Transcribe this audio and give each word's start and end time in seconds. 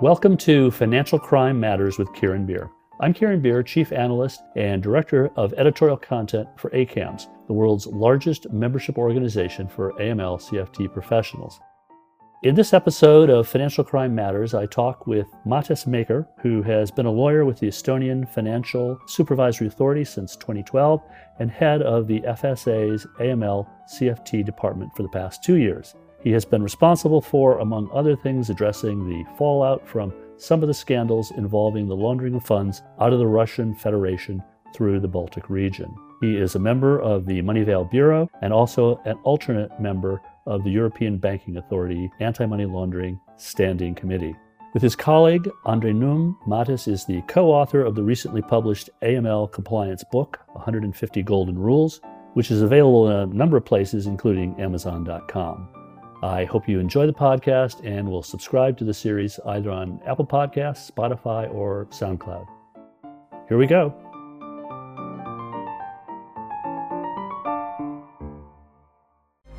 Welcome 0.00 0.38
to 0.38 0.70
Financial 0.70 1.18
Crime 1.18 1.60
Matters 1.60 1.98
with 1.98 2.10
Kieran 2.14 2.46
Beer. 2.46 2.70
I'm 3.00 3.12
Kieran 3.12 3.42
Beer, 3.42 3.62
Chief 3.62 3.92
Analyst 3.92 4.40
and 4.56 4.82
Director 4.82 5.28
of 5.36 5.52
Editorial 5.58 5.98
Content 5.98 6.48
for 6.56 6.70
ACAMS, 6.70 7.26
the 7.46 7.52
world's 7.52 7.86
largest 7.86 8.50
membership 8.50 8.96
organization 8.96 9.68
for 9.68 9.92
AML 10.00 10.40
CFT 10.40 10.90
professionals. 10.90 11.60
In 12.44 12.54
this 12.54 12.72
episode 12.72 13.28
of 13.28 13.46
Financial 13.46 13.84
Crime 13.84 14.14
Matters, 14.14 14.54
I 14.54 14.64
talk 14.64 15.06
with 15.06 15.26
Matis 15.46 15.86
Mäeker, 15.86 16.26
who 16.40 16.62
has 16.62 16.90
been 16.90 17.04
a 17.04 17.12
lawyer 17.12 17.44
with 17.44 17.58
the 17.58 17.68
Estonian 17.68 18.26
Financial 18.26 18.98
Supervisory 19.06 19.66
Authority 19.66 20.06
since 20.06 20.34
2012 20.34 21.02
and 21.40 21.50
head 21.50 21.82
of 21.82 22.06
the 22.06 22.20
FSA's 22.20 23.06
AML 23.18 23.68
CFT 23.92 24.46
department 24.46 24.96
for 24.96 25.02
the 25.02 25.10
past 25.10 25.44
two 25.44 25.56
years. 25.56 25.94
He 26.22 26.30
has 26.32 26.44
been 26.44 26.62
responsible 26.62 27.20
for, 27.20 27.58
among 27.58 27.90
other 27.92 28.14
things, 28.14 28.50
addressing 28.50 29.08
the 29.08 29.24
fallout 29.38 29.88
from 29.88 30.12
some 30.36 30.62
of 30.62 30.68
the 30.68 30.74
scandals 30.74 31.30
involving 31.32 31.86
the 31.86 31.96
laundering 31.96 32.34
of 32.34 32.44
funds 32.44 32.82
out 32.98 33.12
of 33.12 33.18
the 33.18 33.26
Russian 33.26 33.74
Federation 33.74 34.42
through 34.74 35.00
the 35.00 35.08
Baltic 35.08 35.48
region. 35.48 35.94
He 36.20 36.36
is 36.36 36.54
a 36.54 36.58
member 36.58 37.00
of 37.00 37.24
the 37.24 37.40
Moneyval 37.42 37.90
Bureau 37.90 38.28
and 38.42 38.52
also 38.52 39.00
an 39.06 39.16
alternate 39.22 39.80
member 39.80 40.20
of 40.46 40.64
the 40.64 40.70
European 40.70 41.16
Banking 41.16 41.56
Authority 41.56 42.10
Anti 42.20 42.44
Money 42.46 42.66
Laundering 42.66 43.18
Standing 43.36 43.94
Committee. 43.94 44.36
With 44.74 44.82
his 44.82 44.94
colleague 44.94 45.50
Andre 45.64 45.92
Nõmm, 45.92 46.36
Matis 46.46 46.86
is 46.86 47.04
the 47.04 47.22
co 47.22 47.50
author 47.50 47.82
of 47.82 47.94
the 47.94 48.02
recently 48.02 48.42
published 48.42 48.90
AML 49.02 49.50
compliance 49.52 50.04
book, 50.12 50.38
150 50.52 51.22
Golden 51.22 51.58
Rules, 51.58 52.00
which 52.34 52.50
is 52.50 52.62
available 52.62 53.08
in 53.08 53.16
a 53.16 53.26
number 53.26 53.56
of 53.56 53.64
places, 53.64 54.06
including 54.06 54.60
Amazon.com. 54.60 55.79
I 56.22 56.44
hope 56.44 56.68
you 56.68 56.78
enjoy 56.78 57.06
the 57.06 57.14
podcast 57.14 57.84
and 57.84 58.08
will 58.10 58.22
subscribe 58.22 58.76
to 58.78 58.84
the 58.84 58.92
series 58.92 59.40
either 59.46 59.70
on 59.70 60.00
Apple 60.06 60.26
Podcasts, 60.26 60.90
Spotify, 60.90 61.52
or 61.52 61.86
SoundCloud. 61.86 62.46
Here 63.48 63.56
we 63.56 63.66
go. 63.66 63.94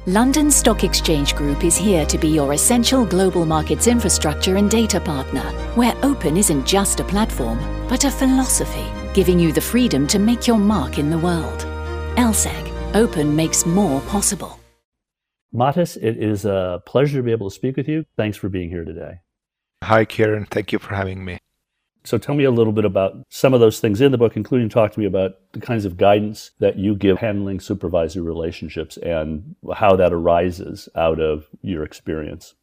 London 0.07 0.49
Stock 0.49 0.83
Exchange 0.83 1.35
Group 1.35 1.63
is 1.63 1.77
here 1.77 2.05
to 2.07 2.17
be 2.17 2.29
your 2.29 2.53
essential 2.53 3.05
global 3.05 3.45
markets 3.45 3.87
infrastructure 3.87 4.57
and 4.57 4.69
data 4.69 4.99
partner, 4.99 5.43
where 5.75 5.95
open 6.03 6.37
isn't 6.37 6.65
just 6.65 6.99
a 6.99 7.03
platform, 7.03 7.59
but 7.87 8.03
a 8.03 8.11
philosophy, 8.11 8.85
giving 9.13 9.39
you 9.39 9.51
the 9.51 9.61
freedom 9.61 10.07
to 10.07 10.19
make 10.19 10.47
your 10.47 10.57
mark 10.57 10.97
in 10.99 11.09
the 11.09 11.19
world. 11.19 11.61
LSEG, 12.17 12.95
open 12.95 13.35
makes 13.35 13.65
more 13.65 14.01
possible. 14.01 14.60
Matis, 15.53 15.97
it 15.97 16.17
is 16.17 16.45
a 16.45 16.81
pleasure 16.85 17.17
to 17.17 17.23
be 17.23 17.31
able 17.31 17.49
to 17.49 17.55
speak 17.55 17.75
with 17.75 17.87
you. 17.87 18.05
Thanks 18.15 18.37
for 18.37 18.47
being 18.47 18.69
here 18.69 18.85
today. 18.85 19.19
Hi, 19.83 20.05
Kieran. 20.05 20.45
Thank 20.45 20.71
you 20.71 20.79
for 20.79 20.95
having 20.95 21.25
me. 21.25 21.39
So 22.03 22.17
tell 22.17 22.33
me 22.33 22.45
a 22.45 22.51
little 22.51 22.73
bit 22.73 22.85
about 22.85 23.13
some 23.29 23.53
of 23.53 23.59
those 23.59 23.79
things 23.79 24.01
in 24.01 24.11
the 24.11 24.17
book, 24.17 24.35
including 24.35 24.69
talk 24.69 24.93
to 24.93 24.99
me 24.99 25.05
about 25.05 25.33
the 25.51 25.59
kinds 25.59 25.85
of 25.85 25.97
guidance 25.97 26.51
that 26.59 26.77
you 26.77 26.95
give 26.95 27.19
handling 27.19 27.59
supervisory 27.59 28.23
relationships 28.23 28.97
and 28.97 29.55
how 29.75 29.95
that 29.97 30.13
arises 30.13 30.89
out 30.95 31.19
of 31.19 31.45
your 31.61 31.83
experience. 31.83 32.55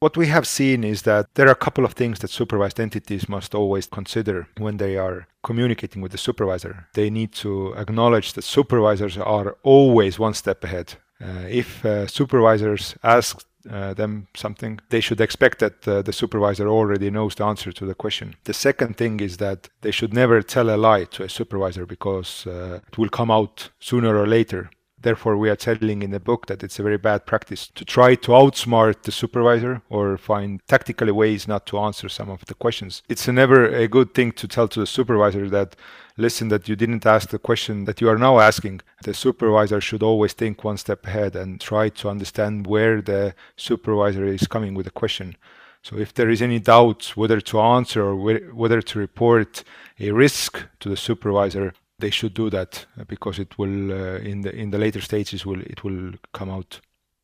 What 0.00 0.16
we 0.16 0.28
have 0.28 0.46
seen 0.46 0.84
is 0.84 1.02
that 1.02 1.26
there 1.34 1.48
are 1.48 1.52
a 1.52 1.56
couple 1.56 1.84
of 1.84 1.94
things 1.94 2.20
that 2.20 2.30
supervised 2.30 2.78
entities 2.78 3.28
must 3.28 3.52
always 3.52 3.86
consider 3.86 4.46
when 4.58 4.76
they 4.76 4.96
are 4.96 5.26
communicating 5.42 6.00
with 6.00 6.12
the 6.12 6.18
supervisor. 6.18 6.86
They 6.94 7.10
need 7.10 7.32
to 7.32 7.74
acknowledge 7.74 8.34
that 8.34 8.42
supervisors 8.42 9.18
are 9.18 9.56
always 9.64 10.20
one 10.20 10.34
step 10.34 10.62
ahead 10.62 10.94
if 11.20 11.84
uh, 11.84 12.06
supervisors 12.06 12.94
ask 13.02 13.44
uh, 13.70 13.92
them 13.94 14.28
something, 14.34 14.80
they 14.88 15.00
should 15.00 15.20
expect 15.20 15.58
that 15.58 15.86
uh, 15.86 16.00
the 16.02 16.12
supervisor 16.12 16.68
already 16.68 17.10
knows 17.10 17.34
the 17.34 17.44
answer 17.44 17.72
to 17.72 17.84
the 17.84 17.94
question. 17.94 18.34
The 18.44 18.54
second 18.54 18.96
thing 18.96 19.20
is 19.20 19.36
that 19.38 19.68
they 19.82 19.90
should 19.90 20.14
never 20.14 20.42
tell 20.42 20.70
a 20.70 20.76
lie 20.76 21.04
to 21.04 21.24
a 21.24 21.28
supervisor 21.28 21.84
because 21.84 22.46
uh, 22.46 22.80
it 22.88 22.96
will 22.96 23.08
come 23.08 23.30
out 23.30 23.70
sooner 23.80 24.16
or 24.16 24.26
later. 24.26 24.70
Therefore, 25.00 25.36
we 25.36 25.48
are 25.48 25.56
telling 25.56 26.02
in 26.02 26.10
the 26.10 26.18
book 26.18 26.46
that 26.46 26.64
it's 26.64 26.78
a 26.78 26.82
very 26.82 26.98
bad 26.98 27.24
practice 27.24 27.68
to 27.76 27.84
try 27.84 28.16
to 28.16 28.32
outsmart 28.32 29.02
the 29.02 29.12
supervisor 29.12 29.80
or 29.88 30.18
find 30.18 30.60
tactical 30.66 31.12
ways 31.12 31.46
not 31.46 31.66
to 31.66 31.78
answer 31.78 32.08
some 32.08 32.28
of 32.28 32.44
the 32.46 32.54
questions. 32.54 33.02
It's 33.08 33.28
never 33.28 33.66
a 33.66 33.86
good 33.86 34.12
thing 34.12 34.32
to 34.32 34.48
tell 34.48 34.66
to 34.68 34.80
the 34.80 34.86
supervisor 34.86 35.48
that, 35.50 35.76
listen, 36.16 36.48
that 36.48 36.68
you 36.68 36.74
didn't 36.74 37.06
ask 37.06 37.30
the 37.30 37.38
question 37.38 37.84
that 37.84 38.00
you 38.00 38.08
are 38.08 38.18
now 38.18 38.40
asking. 38.40 38.80
The 39.04 39.14
supervisor 39.14 39.80
should 39.80 40.02
always 40.02 40.32
think 40.32 40.64
one 40.64 40.78
step 40.78 41.06
ahead 41.06 41.36
and 41.36 41.60
try 41.60 41.90
to 41.90 42.08
understand 42.08 42.66
where 42.66 43.00
the 43.00 43.34
supervisor 43.56 44.26
is 44.26 44.48
coming 44.48 44.74
with 44.74 44.86
the 44.86 44.90
question. 44.92 45.36
So 45.82 45.96
if 45.96 46.12
there 46.12 46.28
is 46.28 46.42
any 46.42 46.58
doubt 46.58 47.12
whether 47.14 47.40
to 47.40 47.60
answer 47.60 48.02
or 48.02 48.16
whether 48.52 48.82
to 48.82 48.98
report 48.98 49.62
a 50.00 50.10
risk 50.10 50.66
to 50.80 50.88
the 50.88 50.96
supervisor, 50.96 51.72
they 51.98 52.10
should 52.10 52.34
do 52.34 52.48
that 52.50 52.86
uh, 52.98 53.04
because 53.04 53.38
it 53.38 53.58
will 53.58 53.92
uh, 53.92 54.18
in 54.18 54.42
the 54.42 54.54
in 54.54 54.70
the 54.70 54.78
later 54.78 55.00
stages 55.00 55.44
will 55.44 55.60
it 55.62 55.84
will 55.84 56.12
come 56.32 56.50
out. 56.50 56.80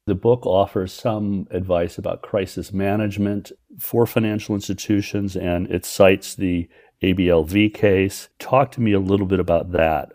The 0.06 0.14
book 0.14 0.44
offers 0.44 0.92
some 0.92 1.46
advice 1.50 1.96
about 1.96 2.20
crisis 2.20 2.72
management 2.72 3.52
for 3.78 4.06
financial 4.06 4.54
institutions, 4.54 5.34
and 5.34 5.70
it 5.70 5.86
cites 5.86 6.34
the 6.34 6.68
ABLV 7.02 7.72
case. 7.72 8.28
Talk 8.38 8.70
to 8.72 8.82
me 8.82 8.92
a 8.92 9.00
little 9.00 9.26
bit 9.26 9.40
about 9.40 9.72
that. 9.72 10.12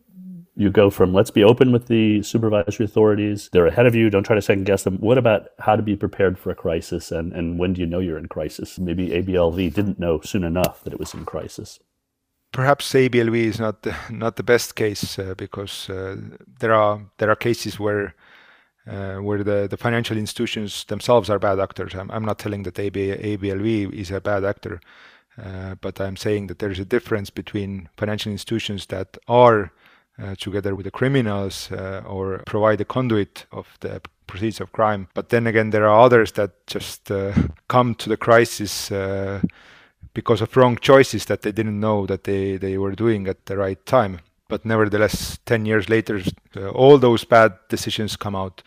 You 0.56 0.70
go 0.70 0.90
from 0.92 1.14
let's 1.14 1.32
be 1.32 1.44
open 1.44 1.72
with 1.72 1.88
the 1.88 2.22
supervisory 2.22 2.86
authorities, 2.86 3.50
they're 3.52 3.66
ahead 3.66 3.88
of 3.88 3.96
you, 3.96 4.10
don't 4.10 4.26
try 4.26 4.36
to 4.36 4.42
second 4.42 4.66
guess 4.66 4.84
them. 4.84 4.98
What 4.98 5.18
about 5.18 5.48
how 5.58 5.76
to 5.76 5.82
be 5.82 5.96
prepared 5.96 6.38
for 6.38 6.52
a 6.52 6.56
crisis 6.56 7.12
and, 7.12 7.32
and 7.32 7.58
when 7.58 7.74
do 7.74 7.82
you 7.82 7.88
know 7.88 8.00
you're 8.00 8.18
in 8.18 8.28
crisis? 8.28 8.78
Maybe 8.78 9.10
ABLV 9.10 9.74
didn't 9.74 10.00
know 10.00 10.20
soon 10.20 10.44
enough 10.44 10.84
that 10.84 10.92
it 10.92 11.00
was 11.00 11.14
in 11.14 11.24
crisis 11.24 11.80
perhaps 12.52 12.94
ABLV 12.94 13.36
is 13.36 13.60
not 13.60 13.84
the, 13.84 13.96
not 14.10 14.36
the 14.36 14.44
best 14.44 14.76
case 14.76 15.20
uh, 15.20 15.34
because 15.36 15.90
uh, 15.90 16.18
there 16.60 16.74
are 16.74 17.02
there 17.18 17.30
are 17.30 17.36
cases 17.36 17.80
where 17.80 18.16
uh, 18.88 19.18
where 19.18 19.44
the, 19.44 19.68
the 19.70 19.78
financial 19.78 20.18
institutions 20.18 20.86
themselves 20.86 21.30
are 21.30 21.38
bad 21.38 21.60
actors. 21.60 21.94
I'm, 21.94 22.10
I'm 22.10 22.26
not 22.26 22.40
telling 22.40 22.64
that 22.64 22.80
AB, 22.80 23.16
ABLV 23.18 23.94
is 23.94 24.10
a 24.10 24.20
bad 24.20 24.44
actor, 24.44 24.82
uh, 25.38 25.76
but 25.76 26.02
I'm 26.02 26.16
saying 26.16 26.48
that 26.48 26.58
there 26.58 26.72
is 26.72 26.80
a 26.80 26.86
difference 26.86 27.30
between 27.30 27.90
financial 27.98 28.32
institutions 28.32 28.88
that 28.88 29.18
are 29.28 29.72
uh, 30.20 30.34
together 30.36 30.74
with 30.74 30.86
the 30.86 30.92
criminals 30.92 31.72
uh, 31.72 32.02
or 32.08 32.40
provide 32.48 32.82
a 32.82 32.86
conduit 32.86 33.46
of 33.52 33.78
the 33.82 34.02
proceeds 34.26 34.60
of 34.60 34.72
crime. 34.72 35.08
But 35.14 35.30
then 35.30 35.46
again, 35.46 35.70
there 35.70 35.88
are 35.88 36.00
others 36.00 36.32
that 36.32 36.66
just 36.66 37.12
come 37.68 37.96
to 37.96 38.10
the 38.10 38.18
crisis 38.18 38.92
because 40.20 40.42
of 40.42 40.58
wrong 40.58 40.76
choices 40.76 41.24
that 41.26 41.44
they 41.44 41.54
didn't 41.54 41.80
know 41.80 42.06
that 42.06 42.26
they, 42.26 42.58
they 42.58 42.78
were 42.78 42.92
doing 42.92 43.26
at 43.30 43.46
the 43.46 43.56
right 43.56 43.86
time. 43.86 44.20
But 44.50 44.66
nevertheless, 44.66 45.40
10 45.46 45.66
years 45.66 45.88
later, 45.88 46.22
uh, 46.58 46.72
all 46.72 46.98
those 46.98 47.24
bad 47.24 47.54
decisions 47.70 48.18
come 48.18 48.36
out. 48.36 48.62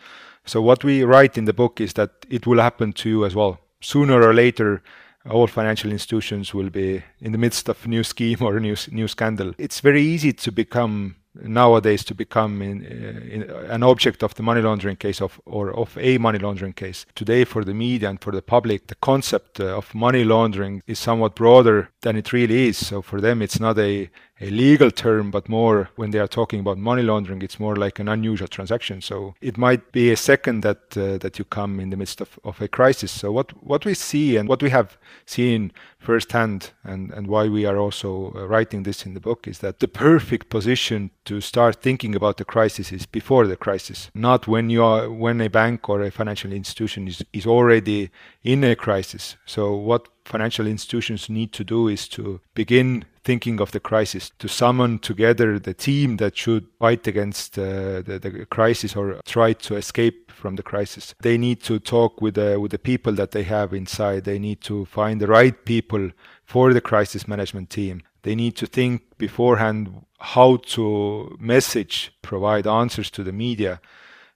So, 0.45 0.61
what 0.63 0.83
we 0.83 1.03
write 1.03 1.37
in 1.37 1.45
the 1.45 1.53
book 1.53 1.79
is 1.79 1.93
that 1.93 2.09
it 2.27 2.47
will 2.47 2.59
happen 2.59 2.91
to 2.93 3.09
you 3.09 3.23
as 3.23 3.35
well. 3.35 3.59
Sooner 3.81 4.19
or 4.23 4.33
later, 4.33 4.81
all 5.29 5.45
financial 5.45 5.91
institutions 5.91 6.55
will 6.55 6.71
be 6.71 7.03
in 7.19 7.33
the 7.33 7.37
midst 7.37 7.69
of 7.69 7.85
a 7.85 7.87
new 7.87 8.03
scheme 8.13 8.41
or 8.41 8.57
a 8.57 8.59
new, 8.59 8.75
new 8.91 9.07
scandal. 9.07 9.53
It's 9.59 9.79
very 9.79 10.01
easy 10.01 10.33
to 10.33 10.51
become 10.51 11.17
nowadays 11.35 12.03
to 12.05 12.15
become 12.15 12.61
in, 12.61 12.85
uh, 12.85 13.33
in 13.33 13.43
an 13.69 13.83
object 13.83 14.23
of 14.23 14.35
the 14.35 14.43
money 14.43 14.61
laundering 14.61 14.95
case 14.95 15.21
of 15.21 15.39
or 15.45 15.71
of 15.71 15.97
a 15.97 16.17
money 16.17 16.39
laundering 16.39 16.73
case. 16.73 17.05
Today, 17.15 17.43
for 17.43 17.63
the 17.63 17.73
media 17.73 18.09
and 18.09 18.21
for 18.21 18.31
the 18.31 18.41
public, 18.41 18.87
the 18.87 18.95
concept 18.95 19.59
uh, 19.59 19.77
of 19.77 19.93
money 19.95 20.23
laundering 20.23 20.81
is 20.87 20.99
somewhat 20.99 21.35
broader 21.35 21.89
than 22.01 22.15
it 22.15 22.33
really 22.33 22.67
is. 22.67 22.77
So 22.77 23.01
for 23.01 23.19
them, 23.21 23.41
it's 23.41 23.59
not 23.59 23.77
a 23.79 24.09
a 24.43 24.49
legal 24.49 24.91
term, 24.91 25.31
but 25.31 25.47
more 25.47 25.89
when 25.95 26.11
they 26.11 26.19
are 26.19 26.27
talking 26.27 26.59
about 26.59 26.77
money 26.77 27.01
laundering, 27.01 27.41
it's 27.41 27.59
more 27.59 27.75
like 27.75 27.97
an 27.99 28.09
unusual 28.09 28.47
transaction. 28.47 29.01
So 29.01 29.35
it 29.41 29.57
might 29.57 29.91
be 29.91 30.11
a 30.11 30.17
second 30.17 30.63
that 30.63 30.97
uh, 30.97 31.17
that 31.19 31.39
you 31.39 31.45
come 31.45 31.79
in 31.79 31.89
the 31.89 31.97
midst 31.97 32.21
of, 32.21 32.39
of 32.43 32.61
a 32.61 32.67
crisis. 32.67 33.11
So 33.11 33.31
what 33.31 33.51
what 33.63 33.85
we 33.85 33.93
see 33.93 34.37
and 34.37 34.49
what 34.49 34.61
we 34.61 34.69
have 34.69 34.97
seen 35.25 35.71
firsthand, 35.97 36.71
and 36.83 37.11
and 37.11 37.27
why 37.27 37.47
we 37.47 37.65
are 37.65 37.77
also 37.77 38.33
uh, 38.35 38.45
writing 38.47 38.83
this 38.83 39.05
in 39.05 39.13
the 39.13 39.21
book 39.21 39.47
is 39.47 39.59
that 39.59 39.79
the 39.79 39.87
perfect 39.87 40.49
position 40.49 41.09
to 41.25 41.39
start 41.41 41.81
thinking 41.81 42.15
about 42.15 42.37
the 42.37 42.45
crisis 42.45 42.91
is 42.91 43.05
before 43.05 43.47
the 43.47 43.55
crisis, 43.55 44.11
not 44.13 44.47
when 44.47 44.69
you 44.69 44.83
are 44.83 45.09
when 45.09 45.41
a 45.41 45.49
bank 45.49 45.89
or 45.89 46.01
a 46.01 46.11
financial 46.11 46.51
institution 46.51 47.07
is 47.07 47.23
is 47.31 47.45
already 47.45 48.09
in 48.43 48.63
a 48.63 48.75
crisis. 48.75 49.37
So 49.45 49.73
what 49.73 50.09
financial 50.25 50.67
institutions 50.67 51.29
need 51.29 51.51
to 51.53 51.63
do 51.63 51.87
is 51.87 52.07
to 52.09 52.39
begin 52.53 53.05
thinking 53.23 53.61
of 53.61 53.71
the 53.71 53.79
crisis, 53.79 54.31
to 54.39 54.47
summon 54.47 54.99
together 54.99 55.57
the 55.57 55.73
team 55.73 56.17
that 56.17 56.37
should 56.37 56.67
fight 56.79 57.07
against 57.07 57.57
uh, 57.57 58.01
the, 58.01 58.19
the, 58.21 58.45
crisis 58.45 58.95
or 58.95 59.19
try 59.25 59.53
to 59.53 59.75
escape 59.75 60.31
from 60.31 60.55
the 60.55 60.63
crisis. 60.63 61.15
They 61.21 61.37
need 61.37 61.61
to 61.63 61.79
talk 61.79 62.21
with 62.21 62.35
the, 62.35 62.59
with 62.59 62.71
the 62.71 62.79
people 62.79 63.13
that 63.13 63.31
they 63.31 63.43
have 63.43 63.73
inside. 63.73 64.25
They 64.25 64.39
need 64.39 64.61
to 64.61 64.85
find 64.85 65.21
the 65.21 65.27
right 65.27 65.63
people 65.65 66.11
for 66.43 66.73
the 66.73 66.81
crisis 66.81 67.27
management 67.27 67.69
team. 67.69 68.01
They 68.23 68.35
need 68.35 68.55
to 68.57 68.65
think 68.65 69.17
beforehand 69.17 70.05
how 70.19 70.57
to 70.57 71.37
message, 71.39 72.13
provide 72.21 72.67
answers 72.67 73.11
to 73.11 73.23
the 73.23 73.33
media 73.33 73.79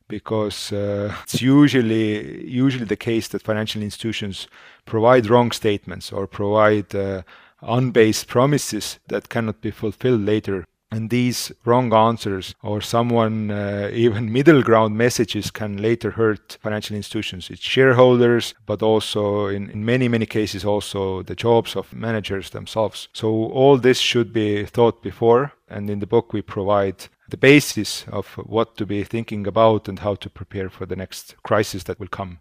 because 0.07 0.71
uh, 0.71 1.13
it's 1.23 1.41
usually 1.41 2.45
usually 2.45 2.85
the 2.85 2.95
case 2.95 3.27
that 3.29 3.41
financial 3.41 3.81
institutions 3.81 4.47
provide 4.85 5.29
wrong 5.29 5.51
statements 5.51 6.11
or 6.11 6.27
provide 6.27 6.93
uh, 6.95 7.21
unbased 7.61 8.27
promises 8.27 8.99
that 9.07 9.29
cannot 9.29 9.61
be 9.61 9.71
fulfilled 9.71 10.21
later. 10.21 10.65
And 10.89 11.09
these 11.09 11.51
wrong 11.65 11.93
answers 11.93 12.55
or 12.63 12.79
someone 12.79 13.51
uh, 13.51 13.89
even 13.93 14.31
middle 14.31 14.63
ground 14.63 14.97
messages 14.97 15.51
can 15.51 15.77
later 15.81 16.11
hurt 16.11 16.57
financial 16.61 16.95
institutions 16.95 17.49
its 17.49 17.61
shareholders 17.61 18.55
but 18.65 18.81
also 18.81 19.47
in, 19.47 19.69
in 19.69 19.83
many 19.83 20.07
many 20.07 20.25
cases 20.25 20.63
also 20.63 21.23
the 21.23 21.35
jobs 21.35 21.75
of 21.75 21.93
managers 21.93 22.51
themselves. 22.51 23.09
So 23.11 23.27
all 23.27 23.77
this 23.77 23.99
should 23.99 24.31
be 24.31 24.65
thought 24.65 25.03
before 25.03 25.51
and 25.67 25.89
in 25.89 25.99
the 25.99 26.07
book 26.07 26.31
we 26.31 26.41
provide 26.41 27.09
the 27.29 27.37
basis 27.37 28.05
of 28.07 28.27
what 28.37 28.77
to 28.77 28.85
be 28.85 29.03
thinking 29.03 29.45
about 29.45 29.89
and 29.89 29.99
how 29.99 30.15
to 30.15 30.29
prepare 30.29 30.69
for 30.69 30.85
the 30.85 30.95
next 30.95 31.35
crisis 31.43 31.83
that 31.83 31.99
will 31.99 32.07
come. 32.07 32.39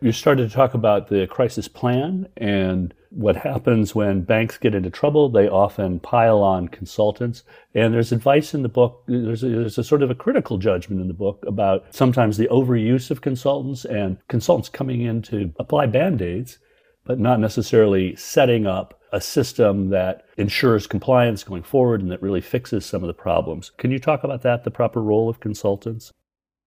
You 0.00 0.12
started 0.12 0.48
to 0.48 0.54
talk 0.54 0.74
about 0.74 1.08
the 1.08 1.26
crisis 1.26 1.68
plan 1.68 2.28
and 2.36 2.94
what 3.14 3.36
happens 3.36 3.94
when 3.94 4.22
banks 4.22 4.58
get 4.58 4.74
into 4.74 4.90
trouble. 4.90 5.28
They 5.28 5.48
often 5.48 6.00
pile 6.00 6.42
on 6.42 6.68
consultants. 6.68 7.44
And 7.74 7.94
there's 7.94 8.12
advice 8.12 8.54
in 8.54 8.62
the 8.62 8.68
book, 8.68 9.04
there's 9.06 9.44
a, 9.44 9.48
there's 9.48 9.78
a 9.78 9.84
sort 9.84 10.02
of 10.02 10.10
a 10.10 10.14
critical 10.14 10.58
judgment 10.58 11.00
in 11.00 11.08
the 11.08 11.14
book 11.14 11.44
about 11.46 11.84
sometimes 11.94 12.36
the 12.36 12.48
overuse 12.48 13.10
of 13.10 13.20
consultants 13.20 13.84
and 13.84 14.18
consultants 14.28 14.68
coming 14.68 15.00
in 15.00 15.22
to 15.22 15.52
apply 15.58 15.86
band 15.86 16.20
aids, 16.20 16.58
but 17.04 17.20
not 17.20 17.38
necessarily 17.38 18.16
setting 18.16 18.66
up 18.66 19.00
a 19.12 19.20
system 19.20 19.90
that 19.90 20.24
ensures 20.36 20.88
compliance 20.88 21.44
going 21.44 21.62
forward 21.62 22.02
and 22.02 22.10
that 22.10 22.20
really 22.20 22.40
fixes 22.40 22.84
some 22.84 23.02
of 23.02 23.06
the 23.06 23.14
problems. 23.14 23.70
Can 23.78 23.92
you 23.92 24.00
talk 24.00 24.24
about 24.24 24.42
that, 24.42 24.64
the 24.64 24.70
proper 24.72 25.00
role 25.00 25.28
of 25.28 25.38
consultants? 25.38 26.12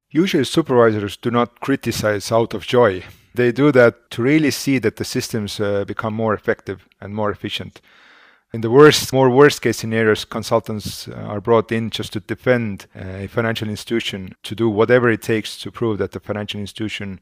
Usually, 0.10 0.46
supervisors 0.46 1.18
do 1.18 1.30
not 1.30 1.60
criticize 1.60 2.32
out 2.32 2.54
of 2.54 2.66
joy 2.66 3.04
they 3.34 3.52
do 3.52 3.72
that 3.72 4.10
to 4.12 4.22
really 4.22 4.52
see 4.52 4.80
that 4.80 4.96
the 4.96 5.06
systems 5.06 5.60
uh, 5.60 5.86
become 5.86 6.14
more 6.14 6.34
effective 6.34 6.88
and 7.02 7.14
more 7.14 7.32
efficient. 7.32 7.82
In 8.54 8.62
the 8.62 8.72
worst, 8.72 9.12
more 9.12 9.30
worst 9.30 9.62
case 9.62 9.78
scenarios, 9.78 10.24
consultants 10.24 11.08
uh, 11.08 11.14
are 11.14 11.42
brought 11.42 11.72
in 11.72 11.90
just 11.90 12.14
to 12.14 12.22
defend 12.22 12.88
uh, 12.96 13.24
a 13.24 13.28
financial 13.28 13.68
institution, 13.68 14.36
to 14.44 14.56
do 14.56 14.70
whatever 14.70 15.10
it 15.10 15.22
takes 15.22 15.58
to 15.60 15.72
prove 15.72 15.98
that 15.98 16.14
the 16.14 16.20
financial 16.20 16.60
institution 16.60 17.20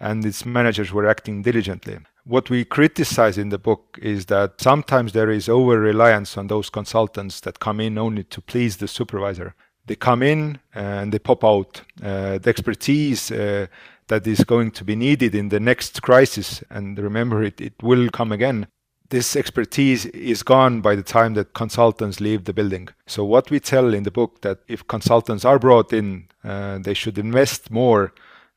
and 0.00 0.26
its 0.26 0.44
managers 0.44 0.92
were 0.92 1.06
acting 1.06 1.42
diligently. 1.42 1.98
What 2.24 2.50
we 2.50 2.64
criticize 2.64 3.38
in 3.38 3.50
the 3.50 3.58
book 3.58 3.98
is 4.02 4.26
that 4.26 4.60
sometimes 4.60 5.12
there 5.12 5.30
is 5.30 5.48
over 5.48 5.78
reliance 5.78 6.36
on 6.36 6.48
those 6.48 6.70
consultants 6.70 7.40
that 7.40 7.60
come 7.60 7.80
in 7.80 7.96
only 7.96 8.24
to 8.24 8.40
please 8.40 8.78
the 8.78 8.88
supervisor. 8.88 9.54
They 9.86 9.94
come 9.94 10.22
in 10.22 10.58
and 10.74 11.12
they 11.12 11.18
pop 11.18 11.44
out. 11.44 11.82
Uh, 12.02 12.38
the 12.38 12.48
expertise 12.48 13.30
uh, 13.30 13.66
that 14.08 14.26
is 14.26 14.44
going 14.44 14.70
to 14.72 14.84
be 14.84 14.96
needed 14.96 15.34
in 15.34 15.48
the 15.48 15.60
next 15.60 16.02
crisis. 16.02 16.62
And 16.70 16.98
remember, 16.98 17.42
it, 17.42 17.60
it 17.60 17.74
will 17.82 18.10
come 18.10 18.32
again. 18.32 18.66
This 19.10 19.36
expertise 19.36 20.06
is 20.06 20.42
gone 20.42 20.80
by 20.80 20.96
the 20.96 21.02
time 21.02 21.34
that 21.34 21.52
consultants 21.52 22.20
leave 22.20 22.44
the 22.44 22.52
building. 22.52 22.88
So, 23.06 23.24
what 23.24 23.50
we 23.50 23.60
tell 23.60 23.94
in 23.94 24.02
the 24.02 24.10
book 24.10 24.40
that 24.40 24.60
if 24.66 24.86
consultants 24.86 25.44
are 25.44 25.58
brought 25.58 25.92
in, 25.92 26.28
uh, 26.42 26.78
they 26.78 26.94
should 26.94 27.18
invest 27.18 27.70
more 27.70 28.12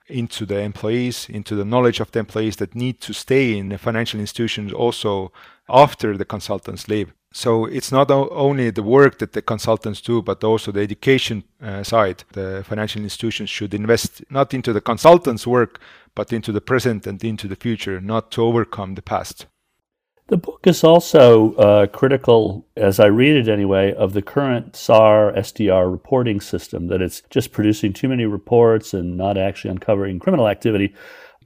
into 0.08 0.46
the 0.46 0.60
employees, 0.60 1.28
into 1.30 1.56
the 1.56 1.66
knowledge 1.66 2.00
of 2.00 2.12
the 2.12 2.20
employees 2.20 2.58
that 2.58 2.76
need 2.76 3.00
to 3.02 3.14
stay 3.14 3.58
in 3.58 3.70
the 3.70 3.78
financial 3.78 4.20
institutions 4.20 4.72
also 4.74 5.32
after 5.70 6.18
the 6.18 6.26
consultants 6.26 6.88
leave. 6.88 7.14
So 7.32 7.66
it's 7.66 7.92
not 7.92 8.10
only 8.10 8.72
the 8.72 8.84
work 8.84 9.20
that 9.20 9.34
the 9.34 9.42
consultants 9.42 10.02
do, 10.02 10.22
but 10.22 10.44
also 10.44 10.72
the 10.72 10.82
education 10.82 11.44
uh, 11.62 11.84
side. 11.84 12.24
The 12.32 12.64
financial 12.68 13.02
institutions 13.04 13.50
should 13.50 13.74
invest 13.74 14.24
not 14.30 14.54
into 14.54 14.74
the 14.74 14.82
consultants' 14.82 15.46
work, 15.46 15.80
but 16.16 16.34
into 16.34 16.52
the 16.52 16.62
present 16.62 17.06
and 17.06 17.24
into 17.24 17.48
the 17.48 17.56
future, 17.56 18.02
not 18.02 18.32
to 18.32 18.44
overcome 18.44 18.96
the 18.96 19.02
past. 19.02 19.46
The 20.28 20.38
book 20.38 20.68
is 20.68 20.84
also 20.84 21.54
uh, 21.56 21.88
critical, 21.88 22.68
as 22.76 23.00
I 23.00 23.06
read 23.06 23.38
it 23.38 23.48
anyway, 23.48 23.94
of 23.94 24.12
the 24.12 24.22
current 24.22 24.76
SAR 24.76 25.34
STR 25.42 25.86
reporting 25.90 26.42
system, 26.42 26.88
that 26.88 27.02
it's 27.02 27.24
just 27.30 27.54
producing 27.54 27.94
too 27.94 28.10
many 28.10 28.26
reports 28.26 28.94
and 28.94 29.16
not 29.16 29.38
actually 29.38 29.72
uncovering 29.72 30.20
criminal 30.20 30.50
activity. 30.50 30.94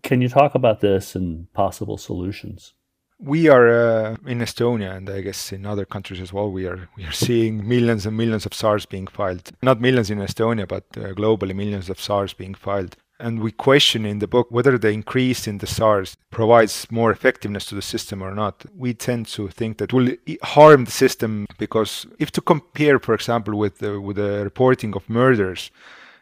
Can 0.02 0.22
you 0.22 0.30
talk 0.30 0.56
about 0.56 0.82
this 0.82 1.16
and 1.16 1.52
possible 1.54 1.98
solutions? 1.98 2.74
we 3.22 3.48
are 3.48 3.70
uh, 3.70 4.16
in 4.26 4.40
Estonia 4.40 4.96
and 4.96 5.10
I 5.10 5.22
guess 5.22 5.52
in 5.52 5.66
other 5.66 5.86
countries 5.86 6.20
as 6.20 6.34
well. 6.34 6.52
We 6.52 6.66
are 6.66 6.90
we 6.98 7.06
are 7.06 7.12
seeing 7.12 7.68
millions 7.68 8.06
and 8.06 8.18
millions 8.18 8.46
of 8.46 8.54
SARs 8.54 8.86
being 8.86 9.08
filed. 9.08 9.52
Not 9.62 9.80
millions 9.80 10.10
in 10.10 10.18
Estonia, 10.18 10.68
but 10.68 10.86
uh, 10.98 11.14
globally 11.14 11.56
millions 11.56 11.90
of 11.90 12.00
SARs 12.00 12.34
being 12.34 12.56
filed. 12.56 12.98
And 13.22 13.40
we 13.40 13.52
question 13.52 14.04
in 14.04 14.18
the 14.18 14.28
book 14.28 14.48
whether 14.50 14.80
the 14.80 14.90
increase 14.90 15.48
in 15.48 15.60
the 15.60 15.68
SARs 15.68 16.18
provides 16.32 16.88
more 16.90 17.12
effectiveness 17.12 17.66
to 17.66 17.76
the 17.76 17.82
system 17.82 18.24
or 18.24 18.34
not. 18.34 18.66
We 18.76 18.96
tend 18.96 19.28
to 19.28 19.48
think 19.48 19.78
that 19.78 19.94
will 19.94 20.10
harm 20.42 20.86
the 20.86 20.92
system 20.92 21.46
because 21.60 22.08
if 22.18 22.32
to 22.32 22.42
compare, 22.42 22.98
for 22.98 23.14
example, 23.14 23.56
with 23.56 23.78
the, 23.78 24.02
with 24.02 24.16
the 24.16 24.44
reporting 24.44 24.96
of 24.96 25.08
murders, 25.08 25.70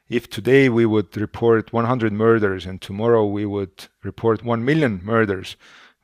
if 0.10 0.30
today 0.30 0.68
we 0.68 0.86
would 0.86 1.16
report 1.16 1.72
100 1.72 2.12
murders 2.12 2.66
and 2.66 2.82
tomorrow 2.82 3.26
we 3.26 3.46
would 3.46 3.88
report 4.04 4.44
1 4.44 4.66
million 4.66 5.00
murders, 5.02 5.56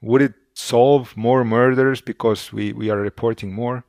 would 0.01 0.21
it 0.21 0.35
solve 0.53 1.17
more 1.17 1.43
murders 1.43 1.99
because 1.99 2.53
we, 2.53 2.71
we 2.71 2.89
are 2.89 2.99
reporting 2.99 3.51
more? 3.51 3.83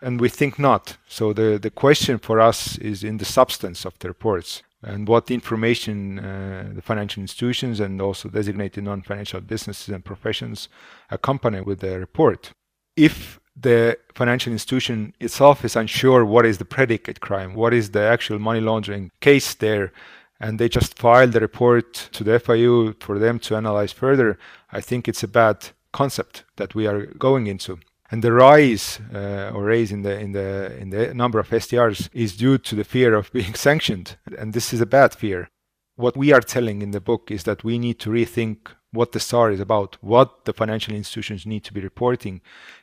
And 0.00 0.20
we 0.20 0.28
think 0.28 0.58
not. 0.58 0.96
So 1.08 1.32
the, 1.32 1.58
the 1.60 1.70
question 1.70 2.18
for 2.18 2.40
us 2.40 2.78
is 2.78 3.02
in 3.02 3.18
the 3.18 3.24
substance 3.24 3.84
of 3.84 3.98
the 3.98 4.08
reports 4.08 4.62
and 4.82 5.08
what 5.08 5.30
information 5.30 6.20
uh, 6.20 6.70
the 6.72 6.82
financial 6.82 7.20
institutions 7.20 7.80
and 7.80 8.00
also 8.00 8.28
designated 8.28 8.84
non-financial 8.84 9.40
businesses 9.40 9.88
and 9.88 10.04
professions 10.04 10.68
accompany 11.10 11.60
with 11.60 11.80
the 11.80 11.98
report. 11.98 12.52
If 12.96 13.40
the 13.60 13.98
financial 14.14 14.52
institution 14.52 15.14
itself 15.18 15.64
is 15.64 15.74
unsure 15.74 16.24
what 16.24 16.46
is 16.46 16.58
the 16.58 16.64
predicate 16.64 17.20
crime, 17.20 17.54
what 17.54 17.74
is 17.74 17.90
the 17.90 18.02
actual 18.02 18.38
money 18.38 18.60
laundering 18.60 19.10
case 19.20 19.54
there, 19.54 19.92
and 20.40 20.60
they 20.60 20.68
just 20.68 20.96
file 20.96 21.26
the 21.26 21.40
report 21.40 21.92
to 22.12 22.22
the 22.22 22.38
FIU 22.38 23.00
for 23.02 23.18
them 23.18 23.40
to 23.40 23.56
analyze 23.56 23.92
further, 23.92 24.38
I 24.70 24.80
think 24.80 25.08
it's 25.08 25.24
a 25.24 25.28
bad 25.28 25.70
concept 25.92 26.44
that 26.56 26.76
we 26.76 26.86
are 26.86 27.06
going 27.06 27.48
into. 27.48 27.80
And 28.10 28.24
the 28.24 28.32
rise 28.32 29.00
uh, 29.14 29.50
or 29.54 29.64
raise 29.64 29.92
in 29.92 30.02
the 30.02 30.18
in 30.18 30.32
the 30.32 30.76
in 30.78 30.90
the 30.90 31.12
number 31.12 31.38
of 31.38 31.50
STRs 31.50 32.08
is 32.12 32.36
due 32.36 32.56
to 32.58 32.74
the 32.74 32.84
fear 32.84 33.14
of 33.14 33.30
being 33.32 33.54
sanctioned, 33.68 34.16
and 34.38 34.52
this 34.52 34.72
is 34.72 34.80
a 34.80 34.86
bad 34.86 35.14
fear. 35.14 35.50
What 35.96 36.16
we 36.16 36.32
are 36.32 36.40
telling 36.40 36.80
in 36.80 36.92
the 36.92 37.00
book 37.00 37.30
is 37.30 37.42
that 37.44 37.64
we 37.64 37.78
need 37.78 37.98
to 38.00 38.10
rethink 38.10 38.58
what 38.92 39.12
the 39.12 39.20
SAR 39.20 39.50
is 39.50 39.60
about, 39.60 39.98
what 40.00 40.44
the 40.44 40.52
financial 40.52 40.94
institutions 40.94 41.44
need 41.44 41.64
to 41.64 41.74
be 41.74 41.80
reporting, 41.80 42.40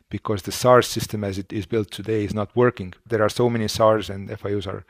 because 0.10 0.44
the 0.44 0.52
SAR 0.52 0.82
system 0.82 1.24
as 1.24 1.38
it 1.38 1.52
is 1.52 1.66
built 1.66 1.90
today 1.92 2.24
is 2.24 2.34
not 2.34 2.56
working. 2.56 2.94
There 3.08 3.24
are 3.24 3.30
so 3.30 3.50
many 3.50 3.68
SARs 3.68 4.10
and 4.10 4.30
FIUs 4.30 4.68
are 4.68 4.86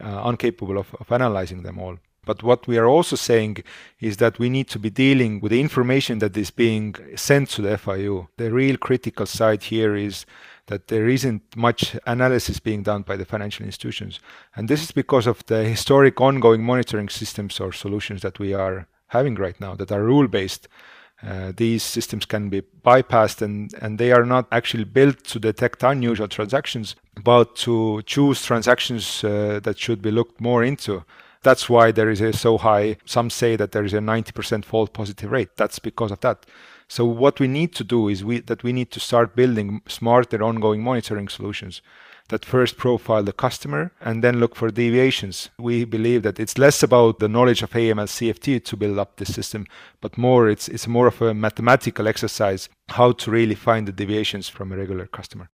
uh, 0.00 0.28
incapable 0.28 0.78
of, 0.78 0.94
of 0.98 1.12
analyzing 1.12 1.62
them 1.62 1.78
all. 1.78 1.98
But 2.26 2.42
what 2.42 2.66
we 2.66 2.76
are 2.76 2.86
also 2.86 3.16
saying 3.16 3.62
is 4.00 4.18
that 4.18 4.38
we 4.38 4.50
need 4.50 4.68
to 4.68 4.78
be 4.78 4.90
dealing 4.90 5.40
with 5.40 5.52
the 5.52 5.60
information 5.60 6.18
that 6.18 6.36
is 6.36 6.50
being 6.50 6.94
sent 7.14 7.48
to 7.50 7.62
the 7.62 7.78
FIU. 7.78 8.28
The 8.36 8.52
real 8.52 8.76
critical 8.76 9.24
side 9.24 9.62
here 9.62 9.96
is 9.96 10.26
that 10.66 10.88
there 10.88 11.08
isn't 11.08 11.56
much 11.56 11.96
analysis 12.04 12.58
being 12.58 12.82
done 12.82 13.02
by 13.02 13.16
the 13.16 13.24
financial 13.24 13.64
institutions. 13.64 14.20
And 14.56 14.68
this 14.68 14.82
is 14.82 14.90
because 14.90 15.26
of 15.26 15.46
the 15.46 15.64
historic 15.64 16.20
ongoing 16.20 16.64
monitoring 16.64 17.08
systems 17.08 17.60
or 17.60 17.72
solutions 17.72 18.22
that 18.22 18.38
we 18.38 18.52
are 18.52 18.88
having 19.08 19.36
right 19.36 19.58
now 19.60 19.76
that 19.76 19.92
are 19.92 20.02
rule 20.02 20.26
based. 20.26 20.68
Uh, 21.22 21.52
these 21.56 21.82
systems 21.82 22.26
can 22.26 22.50
be 22.50 22.62
bypassed 22.84 23.40
and, 23.40 23.72
and 23.80 23.98
they 23.98 24.12
are 24.12 24.26
not 24.26 24.46
actually 24.52 24.84
built 24.84 25.22
to 25.24 25.38
detect 25.38 25.82
unusual 25.82 26.28
transactions, 26.28 26.96
but 27.22 27.56
to 27.56 28.02
choose 28.02 28.44
transactions 28.44 29.24
uh, 29.24 29.60
that 29.62 29.78
should 29.78 30.02
be 30.02 30.10
looked 30.10 30.40
more 30.40 30.64
into. 30.64 31.04
That's 31.46 31.70
why 31.70 31.92
there 31.92 32.10
is 32.10 32.20
a 32.20 32.32
so 32.32 32.58
high. 32.58 32.96
Some 33.04 33.30
say 33.30 33.54
that 33.54 33.70
there 33.70 33.84
is 33.84 33.94
a 33.94 34.00
90% 34.00 34.64
false 34.64 34.90
positive 34.92 35.30
rate. 35.30 35.50
That's 35.56 35.78
because 35.78 36.10
of 36.10 36.18
that. 36.22 36.44
So 36.88 37.04
what 37.04 37.38
we 37.38 37.46
need 37.46 37.72
to 37.76 37.84
do 37.84 38.08
is 38.08 38.24
we, 38.24 38.40
that 38.40 38.64
we 38.64 38.72
need 38.72 38.90
to 38.90 38.98
start 38.98 39.36
building 39.36 39.80
smarter 39.86 40.42
ongoing 40.42 40.82
monitoring 40.82 41.28
solutions 41.28 41.82
that 42.30 42.44
first 42.44 42.76
profile 42.76 43.22
the 43.22 43.32
customer 43.32 43.92
and 44.00 44.24
then 44.24 44.40
look 44.40 44.56
for 44.56 44.72
deviations. 44.72 45.50
We 45.56 45.84
believe 45.84 46.24
that 46.24 46.40
it's 46.40 46.58
less 46.58 46.82
about 46.82 47.20
the 47.20 47.28
knowledge 47.28 47.62
of 47.62 47.70
AML 47.70 48.08
CFT 48.08 48.64
to 48.64 48.76
build 48.76 48.98
up 48.98 49.14
the 49.14 49.24
system, 49.24 49.66
but 50.00 50.18
more 50.18 50.48
it's 50.48 50.66
it's 50.66 50.88
more 50.88 51.06
of 51.06 51.22
a 51.22 51.32
mathematical 51.32 52.08
exercise 52.08 52.68
how 52.88 53.12
to 53.12 53.30
really 53.30 53.54
find 53.54 53.86
the 53.86 53.92
deviations 53.92 54.48
from 54.48 54.72
a 54.72 54.76
regular 54.76 55.06
customer. 55.06 55.48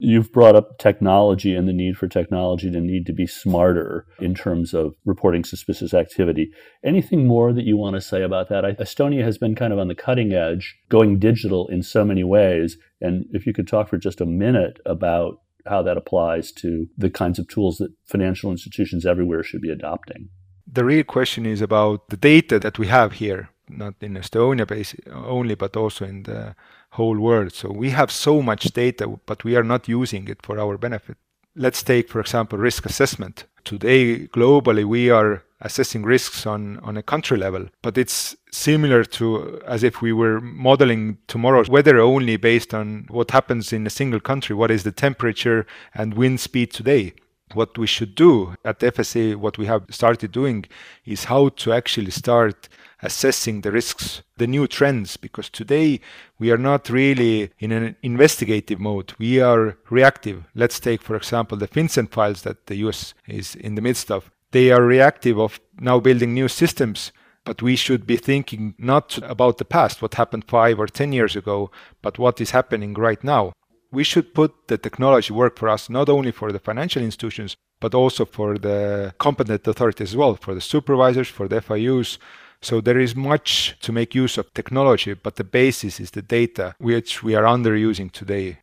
You've 0.00 0.32
brought 0.32 0.54
up 0.54 0.78
technology 0.78 1.54
and 1.54 1.66
the 1.66 1.72
need 1.72 1.96
for 1.96 2.06
technology 2.06 2.70
to 2.70 2.80
need 2.80 3.04
to 3.06 3.12
be 3.12 3.26
smarter 3.26 4.06
in 4.20 4.34
terms 4.34 4.72
of 4.72 4.94
reporting 5.04 5.42
suspicious 5.42 5.92
activity. 5.92 6.52
Anything 6.84 7.26
more 7.26 7.52
that 7.52 7.64
you 7.64 7.76
want 7.76 7.94
to 7.94 8.00
say 8.00 8.22
about 8.22 8.48
that? 8.48 8.62
Estonia 8.64 9.24
has 9.24 9.38
been 9.38 9.56
kind 9.56 9.72
of 9.72 9.78
on 9.80 9.88
the 9.88 9.96
cutting 9.96 10.32
edge, 10.32 10.76
going 10.88 11.18
digital 11.18 11.66
in 11.66 11.82
so 11.82 12.04
many 12.04 12.22
ways. 12.22 12.76
And 13.00 13.24
if 13.32 13.44
you 13.44 13.52
could 13.52 13.66
talk 13.66 13.88
for 13.88 13.98
just 13.98 14.20
a 14.20 14.26
minute 14.26 14.78
about 14.86 15.40
how 15.66 15.82
that 15.82 15.96
applies 15.96 16.52
to 16.52 16.86
the 16.96 17.10
kinds 17.10 17.38
of 17.38 17.48
tools 17.48 17.78
that 17.78 17.92
financial 18.04 18.50
institutions 18.50 19.04
everywhere 19.04 19.42
should 19.42 19.60
be 19.60 19.70
adopting. 19.70 20.28
The 20.70 20.84
real 20.84 21.04
question 21.04 21.46
is 21.46 21.60
about 21.60 22.08
the 22.08 22.16
data 22.16 22.58
that 22.58 22.78
we 22.78 22.86
have 22.86 23.14
here, 23.14 23.50
not 23.68 23.94
in 24.00 24.14
Estonia 24.14 24.66
only, 25.12 25.54
but 25.54 25.76
also 25.76 26.04
in 26.04 26.22
the 26.22 26.54
whole 26.90 27.18
world. 27.18 27.52
So 27.52 27.70
we 27.70 27.90
have 27.90 28.10
so 28.10 28.42
much 28.42 28.64
data, 28.72 29.06
but 29.26 29.44
we 29.44 29.56
are 29.56 29.62
not 29.62 29.88
using 29.88 30.28
it 30.28 30.40
for 30.42 30.58
our 30.58 30.78
benefit. 30.78 31.16
Let's 31.54 31.82
take, 31.82 32.08
for 32.08 32.20
example, 32.20 32.58
risk 32.58 32.86
assessment. 32.86 33.44
Today, 33.64 34.28
globally, 34.28 34.84
we 34.84 35.10
are 35.10 35.42
assessing 35.60 36.04
risks 36.04 36.46
on, 36.46 36.78
on 36.78 36.96
a 36.96 37.02
country 37.02 37.36
level, 37.36 37.66
but 37.82 37.98
it's 37.98 38.36
similar 38.52 39.04
to 39.04 39.60
as 39.66 39.82
if 39.82 40.00
we 40.00 40.12
were 40.12 40.40
modeling 40.40 41.18
tomorrow's 41.26 41.68
weather 41.68 41.98
only 41.98 42.36
based 42.36 42.72
on 42.72 43.06
what 43.10 43.32
happens 43.32 43.72
in 43.72 43.86
a 43.86 43.90
single 43.90 44.20
country. 44.20 44.54
What 44.54 44.70
is 44.70 44.84
the 44.84 44.92
temperature 44.92 45.66
and 45.94 46.14
wind 46.14 46.40
speed 46.40 46.72
today? 46.72 47.14
What 47.54 47.76
we 47.76 47.86
should 47.86 48.14
do 48.14 48.54
at 48.64 48.80
FSA, 48.80 49.36
what 49.36 49.58
we 49.58 49.66
have 49.66 49.84
started 49.90 50.32
doing, 50.32 50.66
is 51.04 51.24
how 51.24 51.48
to 51.48 51.72
actually 51.72 52.10
start 52.10 52.68
assessing 53.02 53.60
the 53.60 53.72
risks, 53.72 54.22
the 54.36 54.46
new 54.46 54.66
trends, 54.66 55.16
because 55.16 55.48
today 55.48 56.00
we 56.38 56.50
are 56.50 56.58
not 56.58 56.90
really 56.90 57.50
in 57.58 57.72
an 57.72 57.96
investigative 58.02 58.80
mode. 58.80 59.12
We 59.18 59.40
are 59.40 59.76
reactive. 59.90 60.44
Let's 60.54 60.80
take, 60.80 61.02
for 61.02 61.16
example, 61.16 61.56
the 61.56 61.68
FinCEN 61.68 62.10
files 62.10 62.42
that 62.42 62.66
the 62.66 62.76
US 62.76 63.14
is 63.26 63.54
in 63.54 63.74
the 63.74 63.82
midst 63.82 64.10
of. 64.10 64.30
They 64.50 64.70
are 64.70 64.82
reactive 64.82 65.38
of 65.38 65.60
now 65.78 66.00
building 66.00 66.34
new 66.34 66.48
systems, 66.48 67.12
but 67.44 67.62
we 67.62 67.76
should 67.76 68.06
be 68.06 68.16
thinking 68.16 68.74
not 68.78 69.18
about 69.22 69.58
the 69.58 69.64
past, 69.64 70.02
what 70.02 70.14
happened 70.14 70.44
five 70.48 70.78
or 70.78 70.86
10 70.86 71.12
years 71.12 71.36
ago, 71.36 71.70
but 72.02 72.18
what 72.18 72.40
is 72.40 72.50
happening 72.50 72.94
right 72.94 73.22
now. 73.22 73.52
We 73.90 74.04
should 74.04 74.34
put 74.34 74.68
the 74.68 74.76
technology 74.76 75.32
work 75.32 75.58
for 75.58 75.68
us, 75.68 75.88
not 75.88 76.08
only 76.08 76.30
for 76.30 76.52
the 76.52 76.58
financial 76.58 77.02
institutions, 77.02 77.56
but 77.80 77.94
also 77.94 78.24
for 78.24 78.58
the 78.58 79.14
competent 79.18 79.66
authorities 79.66 80.10
as 80.10 80.16
well, 80.16 80.34
for 80.34 80.54
the 80.54 80.60
supervisors, 80.60 81.28
for 81.28 81.48
the 81.48 81.60
FIUs, 81.60 82.18
so 82.60 82.80
there 82.80 82.98
is 82.98 83.14
much 83.14 83.76
to 83.80 83.92
make 83.92 84.14
use 84.14 84.38
of 84.38 84.52
technology, 84.54 85.14
but 85.14 85.36
the 85.36 85.44
basis 85.44 86.00
is 86.00 86.10
the 86.10 86.22
data 86.22 86.74
which 86.78 87.22
we 87.22 87.34
are 87.34 87.44
underusing 87.44 88.10
today. 88.10 88.58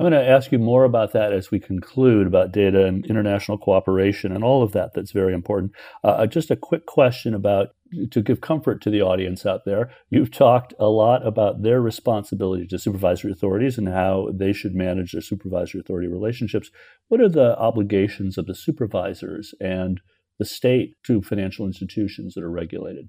I'm 0.00 0.08
going 0.08 0.12
to 0.12 0.30
ask 0.30 0.52
you 0.52 0.60
more 0.60 0.84
about 0.84 1.12
that 1.14 1.32
as 1.32 1.50
we 1.50 1.58
conclude 1.58 2.28
about 2.28 2.52
data 2.52 2.86
and 2.86 3.04
international 3.06 3.58
cooperation 3.58 4.30
and 4.30 4.44
all 4.44 4.62
of 4.62 4.70
that 4.70 4.92
that's 4.94 5.10
very 5.10 5.34
important. 5.34 5.72
Uh, 6.04 6.08
uh, 6.08 6.26
just 6.26 6.52
a 6.52 6.56
quick 6.56 6.86
question 6.86 7.34
about 7.34 7.70
to 8.12 8.22
give 8.22 8.40
comfort 8.40 8.80
to 8.82 8.90
the 8.90 9.02
audience 9.02 9.44
out 9.44 9.64
there. 9.64 9.90
You've 10.08 10.30
talked 10.30 10.72
a 10.78 10.86
lot 10.86 11.26
about 11.26 11.62
their 11.62 11.80
responsibility 11.80 12.64
to 12.68 12.78
supervisory 12.78 13.32
authorities 13.32 13.76
and 13.76 13.88
how 13.88 14.28
they 14.32 14.52
should 14.52 14.74
manage 14.74 15.12
their 15.12 15.20
supervisory 15.20 15.80
authority 15.80 16.06
relationships. 16.06 16.70
What 17.08 17.20
are 17.20 17.28
the 17.28 17.58
obligations 17.58 18.38
of 18.38 18.46
the 18.46 18.54
supervisors 18.54 19.52
and 19.60 20.00
the 20.38 20.44
state 20.44 20.94
to 21.06 21.22
financial 21.22 21.66
institutions 21.66 22.34
that 22.34 22.44
are 22.44 22.50
regulated? 22.50 23.08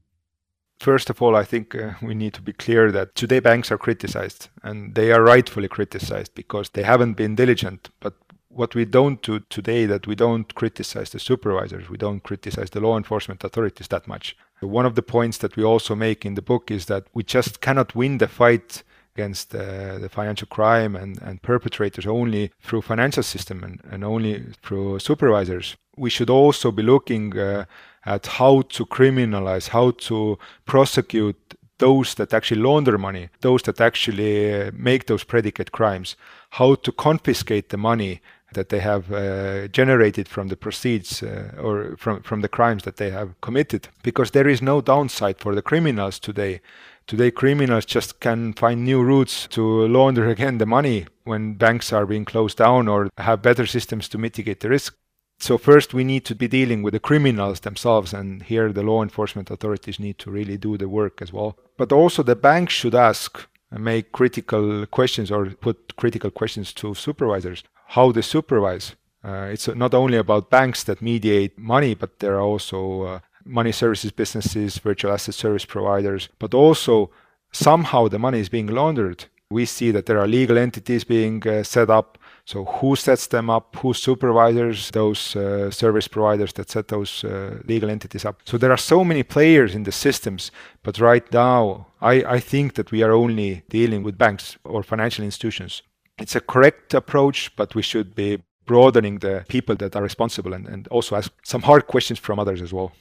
First 0.79 1.09
of 1.09 1.21
all, 1.21 1.35
I 1.35 1.43
think 1.43 1.75
uh, 1.75 1.91
we 2.01 2.15
need 2.15 2.33
to 2.35 2.41
be 2.41 2.53
clear 2.53 2.89
that 2.91 3.13
today 3.13 3.41
banks 3.41 3.69
are 3.69 3.77
criticized 3.77 4.47
and 4.63 4.95
they 4.95 5.11
are 5.11 5.21
rightfully 5.21 5.67
criticized 5.67 6.33
because 6.35 6.69
they 6.69 6.83
haven't 6.83 7.15
been 7.15 7.35
diligent. 7.35 7.89
But 7.99 8.13
what 8.47 8.75
we 8.75 8.85
don't 8.85 9.21
do 9.21 9.41
today 9.49 9.85
that 9.85 10.07
we 10.07 10.15
don't 10.15 10.55
criticize 10.55 11.09
the 11.09 11.19
supervisors, 11.19 11.89
we 11.89 11.97
don't 11.97 12.23
criticize 12.23 12.69
the 12.69 12.79
law 12.79 12.97
enforcement 12.97 13.43
authorities 13.43 13.89
that 13.89 14.07
much. 14.07 14.37
One 14.61 14.85
of 14.85 14.95
the 14.95 15.01
points 15.01 15.37
that 15.39 15.57
we 15.57 15.65
also 15.65 15.95
make 15.95 16.25
in 16.25 16.35
the 16.35 16.41
book 16.41 16.71
is 16.71 16.85
that 16.85 17.07
we 17.13 17.23
just 17.23 17.59
cannot 17.59 17.93
win 17.93 18.17
the 18.17 18.29
fight 18.29 18.83
against 19.15 19.53
uh, 19.53 19.97
the 19.99 20.09
financial 20.09 20.47
crime 20.47 20.95
and, 20.95 21.21
and 21.21 21.41
perpetrators 21.41 22.07
only 22.07 22.51
through 22.61 22.81
financial 22.81 23.23
system 23.23 23.63
and, 23.65 23.81
and 23.91 24.03
only 24.05 24.45
through 24.63 24.99
supervisors. 24.99 25.75
We 25.99 26.09
should 26.09 26.29
also 26.29 26.71
be 26.71 26.83
looking 26.83 27.37
uh, 27.37 27.65
at 28.05 28.25
how 28.25 28.61
to 28.61 28.85
criminalize, 28.85 29.69
how 29.69 29.91
to 29.91 30.39
prosecute 30.65 31.35
those 31.79 32.13
that 32.15 32.33
actually 32.33 32.61
launder 32.61 32.97
money, 32.97 33.29
those 33.41 33.63
that 33.63 33.81
actually 33.81 34.53
uh, 34.53 34.71
make 34.73 35.07
those 35.07 35.23
predicate 35.23 35.71
crimes, 35.71 36.15
how 36.51 36.75
to 36.75 36.91
confiscate 36.91 37.69
the 37.69 37.77
money 37.77 38.21
that 38.53 38.69
they 38.69 38.79
have 38.79 39.11
uh, 39.11 39.67
generated 39.67 40.27
from 40.27 40.47
the 40.47 40.55
proceeds 40.55 41.21
uh, 41.21 41.51
or 41.61 41.95
from, 41.97 42.21
from 42.23 42.41
the 42.41 42.47
crimes 42.47 42.83
that 42.83 42.97
they 42.97 43.11
have 43.11 43.39
committed. 43.41 43.89
Because 44.01 44.31
there 44.31 44.47
is 44.47 44.61
no 44.61 44.81
downside 44.81 45.39
for 45.39 45.53
the 45.53 45.61
criminals 45.61 46.19
today. 46.19 46.61
Today, 47.07 47.31
criminals 47.31 47.85
just 47.85 48.19
can 48.19 48.53
find 48.53 48.83
new 48.83 49.03
routes 49.03 49.47
to 49.47 49.87
launder 49.87 50.29
again 50.35 50.57
the 50.57 50.65
money 50.65 51.07
when 51.23 51.55
banks 51.55 51.93
are 51.93 52.05
being 52.05 52.25
closed 52.25 52.57
down 52.57 52.87
or 52.87 53.09
have 53.17 53.41
better 53.41 53.65
systems 53.65 54.07
to 54.09 54.17
mitigate 54.17 54.61
the 54.61 54.69
risk. 54.69 54.95
So 55.39 55.57
first 55.57 55.93
we 55.93 56.03
need 56.03 56.25
to 56.25 56.35
be 56.35 56.49
dealing 56.49 56.83
with 56.83 56.93
the 56.93 56.99
criminals 56.99 57.61
themselves 57.61 58.13
and 58.13 58.43
here 58.43 58.73
the 58.73 58.83
law 58.83 59.01
enforcement 59.01 59.49
authorities 59.49 59.99
need 59.99 60.19
to 60.19 60.29
really 60.29 60.57
do 60.57 60.77
the 60.77 60.89
work 60.89 61.21
as 61.21 61.31
well. 61.31 61.57
But 61.77 61.93
also 61.93 62.23
the 62.23 62.35
banks 62.35 62.73
should 62.73 62.93
ask 62.93 63.47
and 63.71 63.83
make 63.83 64.11
critical 64.11 64.85
questions 64.87 65.31
or 65.31 65.45
put 65.51 65.95
critical 65.95 66.29
questions 66.29 66.73
to 66.73 66.93
supervisors. 66.93 67.63
How 67.87 68.11
they 68.11 68.21
supervise. 68.21 68.95
Uh, 69.23 69.49
it's 69.51 69.67
not 69.67 69.93
only 69.93 70.17
about 70.17 70.49
banks 70.49 70.83
that 70.83 71.01
mediate 71.01 71.57
money, 71.57 71.95
but 71.95 72.19
there 72.19 72.35
are 72.35 72.41
also 72.41 73.03
uh, 73.03 73.19
money 73.45 73.71
services 73.71 74.11
businesses, 74.11 74.77
virtual 74.77 75.13
asset 75.13 75.35
service 75.35 75.65
providers, 75.65 76.29
but 76.37 76.53
also 76.53 77.11
somehow 77.51 78.07
the 78.07 78.19
money 78.19 78.39
is 78.39 78.49
being 78.49 78.67
laundered. 78.67 79.25
We 79.49 79.65
see 79.65 79.91
that 79.91 80.05
there 80.05 80.19
are 80.19 80.27
legal 80.27 80.57
entities 80.57 81.03
being 81.03 81.45
uh, 81.47 81.63
set 81.63 81.89
up 81.89 82.17
so 82.49 82.65
who 82.65 82.95
sets 82.95 83.27
them 83.27 83.47
up? 83.47 83.75
Who 83.75 83.93
supervises 83.93 84.89
those 84.89 85.35
uh, 85.35 85.69
service 85.69 86.07
providers 86.07 86.51
that 86.53 86.71
set 86.71 86.87
those 86.87 87.23
uh, 87.23 87.59
legal 87.67 87.91
entities 87.91 88.25
up? 88.25 88.41
So 88.43 88.57
there 88.57 88.71
are 88.71 88.83
so 88.93 89.03
many 89.03 89.21
players 89.21 89.75
in 89.75 89.83
the 89.83 89.91
systems, 89.91 90.49
but 90.81 90.99
right 90.99 91.31
now 91.31 91.85
I, 92.01 92.23
I 92.37 92.39
think 92.39 92.73
that 92.73 92.91
we 92.91 93.03
are 93.03 93.11
only 93.11 93.61
dealing 93.69 94.01
with 94.01 94.17
banks 94.17 94.57
or 94.63 94.81
financial 94.81 95.23
institutions. 95.23 95.83
It's 96.17 96.35
a 96.35 96.41
correct 96.41 96.95
approach, 96.95 97.55
but 97.55 97.75
we 97.75 97.83
should 97.83 98.15
be 98.15 98.41
broadening 98.65 99.19
the 99.19 99.45
people 99.47 99.75
that 99.75 99.95
are 99.95 100.01
responsible 100.01 100.53
and, 100.53 100.67
and 100.67 100.87
also 100.87 101.15
ask 101.17 101.31
some 101.43 101.61
hard 101.61 101.85
questions 101.85 102.17
from 102.17 102.39
others 102.39 102.63
as 102.63 102.73
well. 102.73 102.93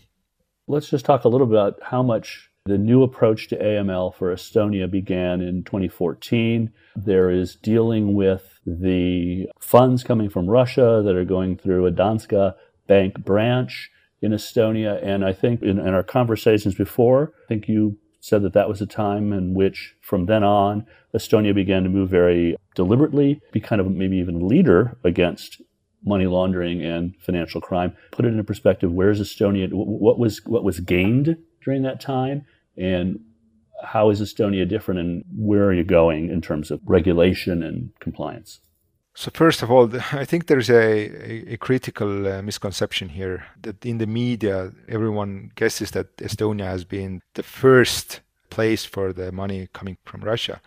Let's 0.67 0.91
just 0.91 1.07
talk 1.07 1.25
a 1.25 1.29
little 1.29 1.47
bit 1.47 1.57
about 1.57 1.79
how 1.83 2.03
much 2.03 2.51
the 2.67 2.77
new 2.77 3.03
approach 3.03 3.49
to 3.49 3.57
AML 3.57 4.15
for 4.15 4.31
Estonia 4.35 4.91
began 4.91 5.41
in 5.41 5.65
2014. 5.65 6.71
There 6.97 7.31
is 7.31 7.57
dealing 7.57 8.13
with 8.13 8.58
the 8.81 9.49
funds 9.61 10.03
coming 10.03 10.29
from 10.29 10.49
Russia 10.49 11.03
that 11.05 11.17
are 11.17 11.25
going 11.25 11.57
through 11.57 11.87
a 11.87 11.91
Danske 11.91 12.55
Bank 12.87 13.25
branch 13.25 13.91
in 14.21 14.33
Estonia. 14.33 15.01
And 15.03 15.25
I 15.25 15.33
think 15.33 15.63
in, 15.63 15.79
in, 15.79 15.95
our 15.95 16.03
conversations 16.03 16.75
before, 16.75 17.33
I 17.45 17.49
think 17.49 17.69
you 17.69 17.99
said 18.21 18.43
that 18.43 18.53
that 18.53 18.69
was 18.69 18.81
a 18.81 18.87
time 18.87 19.33
in 19.33 19.55
which, 19.55 19.95
from 20.01 20.27
then 20.27 20.43
on, 20.43 20.87
Estonia 21.15 21.55
began 21.55 21.85
to 21.85 21.89
move 21.89 22.11
very 22.11 22.57
deliberately, 22.75 23.41
be 23.53 23.61
kind 23.61 23.81
of 23.81 23.91
maybe 23.91 24.17
even 24.17 24.37
a 24.37 24.45
leader 24.45 24.99
against 25.05 25.63
money 26.05 26.27
laundering 26.27 26.83
and 26.83 27.15
financial 27.21 27.61
crime. 27.61 27.97
Put 28.11 28.25
it 28.25 28.33
in 28.33 28.45
perspective. 28.45 28.93
Where's 28.93 29.21
Estonia? 29.21 29.69
What 29.73 30.19
was 30.19 30.45
what 30.45 30.65
was 30.65 30.81
gained 30.81 31.37
during 31.63 31.83
that 31.83 32.01
time, 32.01 32.45
and 32.77 33.21
how 33.83 34.11
is 34.11 34.21
Estonia 34.21 34.69
different 34.69 35.01
and 35.01 35.25
where 35.37 35.65
are 35.65 35.73
you 35.73 35.85
going 35.85 36.31
in 36.31 36.41
terms 36.41 36.71
of 36.71 36.81
regulation 36.85 37.63
and 37.63 37.91
compliance? 38.01 38.61
So 39.15 39.31
first 39.35 39.63
of 39.63 39.71
all, 39.71 39.91
I 40.13 40.25
think 40.25 40.47
there's 40.47 40.71
a, 40.71 41.53
a, 41.53 41.57
critical 41.57 42.27
uh, 42.27 42.43
misconception 42.43 43.09
here 43.09 43.47
that 43.63 43.85
in 43.85 43.99
the 43.99 44.07
media, 44.07 44.73
everyone 44.89 45.51
guesses 45.57 45.91
that 45.91 46.17
Estonia 46.19 46.67
has 46.67 46.85
been 46.85 47.23
the 47.35 47.43
first 47.43 48.21
place 48.51 48.85
for 48.85 49.13
the 49.13 49.33
money 49.33 49.69
coming 49.73 49.97
from 50.05 50.21
Russia 50.21 50.61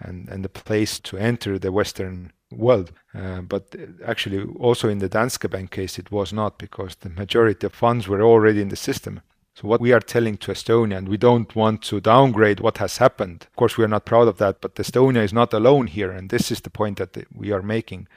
and, 0.00 0.28
and 0.28 0.44
the 0.44 0.48
place 0.48 1.00
to 1.00 1.16
enter 1.16 1.58
the 1.58 1.72
Western 1.72 2.32
world. 2.52 2.92
Uh, 3.14 3.40
but 3.40 3.74
actually, 4.04 4.44
also 4.58 4.88
in 4.88 4.98
the 4.98 5.08
Danske 5.08 5.48
Bank 5.48 5.70
case, 5.70 5.98
it 5.98 6.10
was 6.10 6.32
not 6.32 6.58
because 6.58 6.96
the 6.96 7.10
majority 7.10 7.66
of 7.66 7.74
funds 7.74 8.06
were 8.06 8.22
already 8.22 8.60
in 8.60 8.68
the 8.68 8.76
system. 8.76 9.20
So 9.54 9.68
what 9.68 9.80
we 9.80 9.92
are 9.92 10.00
telling 10.00 10.36
to 10.38 10.52
Estonia, 10.52 10.96
and 10.96 11.08
we 11.08 11.16
don't 11.16 11.54
want 11.54 11.82
to 11.82 12.00
downgrade 12.00 12.58
what 12.58 12.78
has 12.78 12.96
happened. 12.96 13.46
Of 13.48 13.56
course, 13.56 13.78
we 13.78 13.84
are 13.84 13.88
not 13.88 14.04
proud 14.04 14.26
of 14.26 14.38
that, 14.38 14.60
but 14.60 14.74
Estonia 14.74 15.22
is 15.22 15.32
not 15.32 15.52
alone 15.52 15.86
here, 15.86 16.10
and 16.10 16.28
this 16.28 16.50
is 16.50 16.60
the 16.60 16.70
point 16.70 16.98
that 16.98 17.16
we 17.32 17.52
are 17.52 17.62
making, 17.62 18.08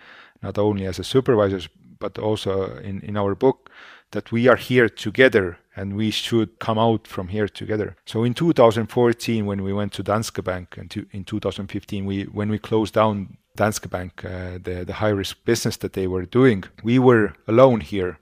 not 0.41 0.58
only 0.58 0.88
as 0.88 0.98
a 0.98 1.03
supervisors, 1.03 1.70
but 2.00 2.17
also 2.17 2.77
in, 2.77 3.01
in 3.01 3.15
our 3.15 3.36
book, 3.36 3.70
that 4.12 4.32
we 4.32 4.48
are 4.48 4.56
here 4.56 4.89
together 4.89 5.58
and 5.75 5.96
we 5.96 6.10
should 6.10 6.58
come 6.60 6.79
out 6.79 7.06
from 7.06 7.27
here 7.27 7.48
together. 7.48 7.96
So 8.06 8.24
in 8.24 8.34
2014, 8.34 9.46
when 9.46 9.62
we 9.62 9.74
went 9.74 9.94
to 9.94 10.03
Danske 10.03 10.44
Bank, 10.44 10.75
and 10.77 10.89
to, 10.91 11.06
in 11.12 11.24
2015, 11.24 12.06
we 12.06 12.24
when 12.24 12.50
we 12.50 12.58
closed 12.58 12.96
down 12.96 13.38
Danske 13.56 13.89
Bank, 13.89 14.25
uh, 14.25 14.58
the 14.63 14.84
the 14.86 14.94
high 14.94 15.10
risk 15.10 15.38
business 15.46 15.77
that 15.77 15.94
they 15.94 16.08
were 16.08 16.25
doing, 16.25 16.63
we 16.84 16.98
were 16.98 17.34
alone 17.48 17.82
here 17.82 18.17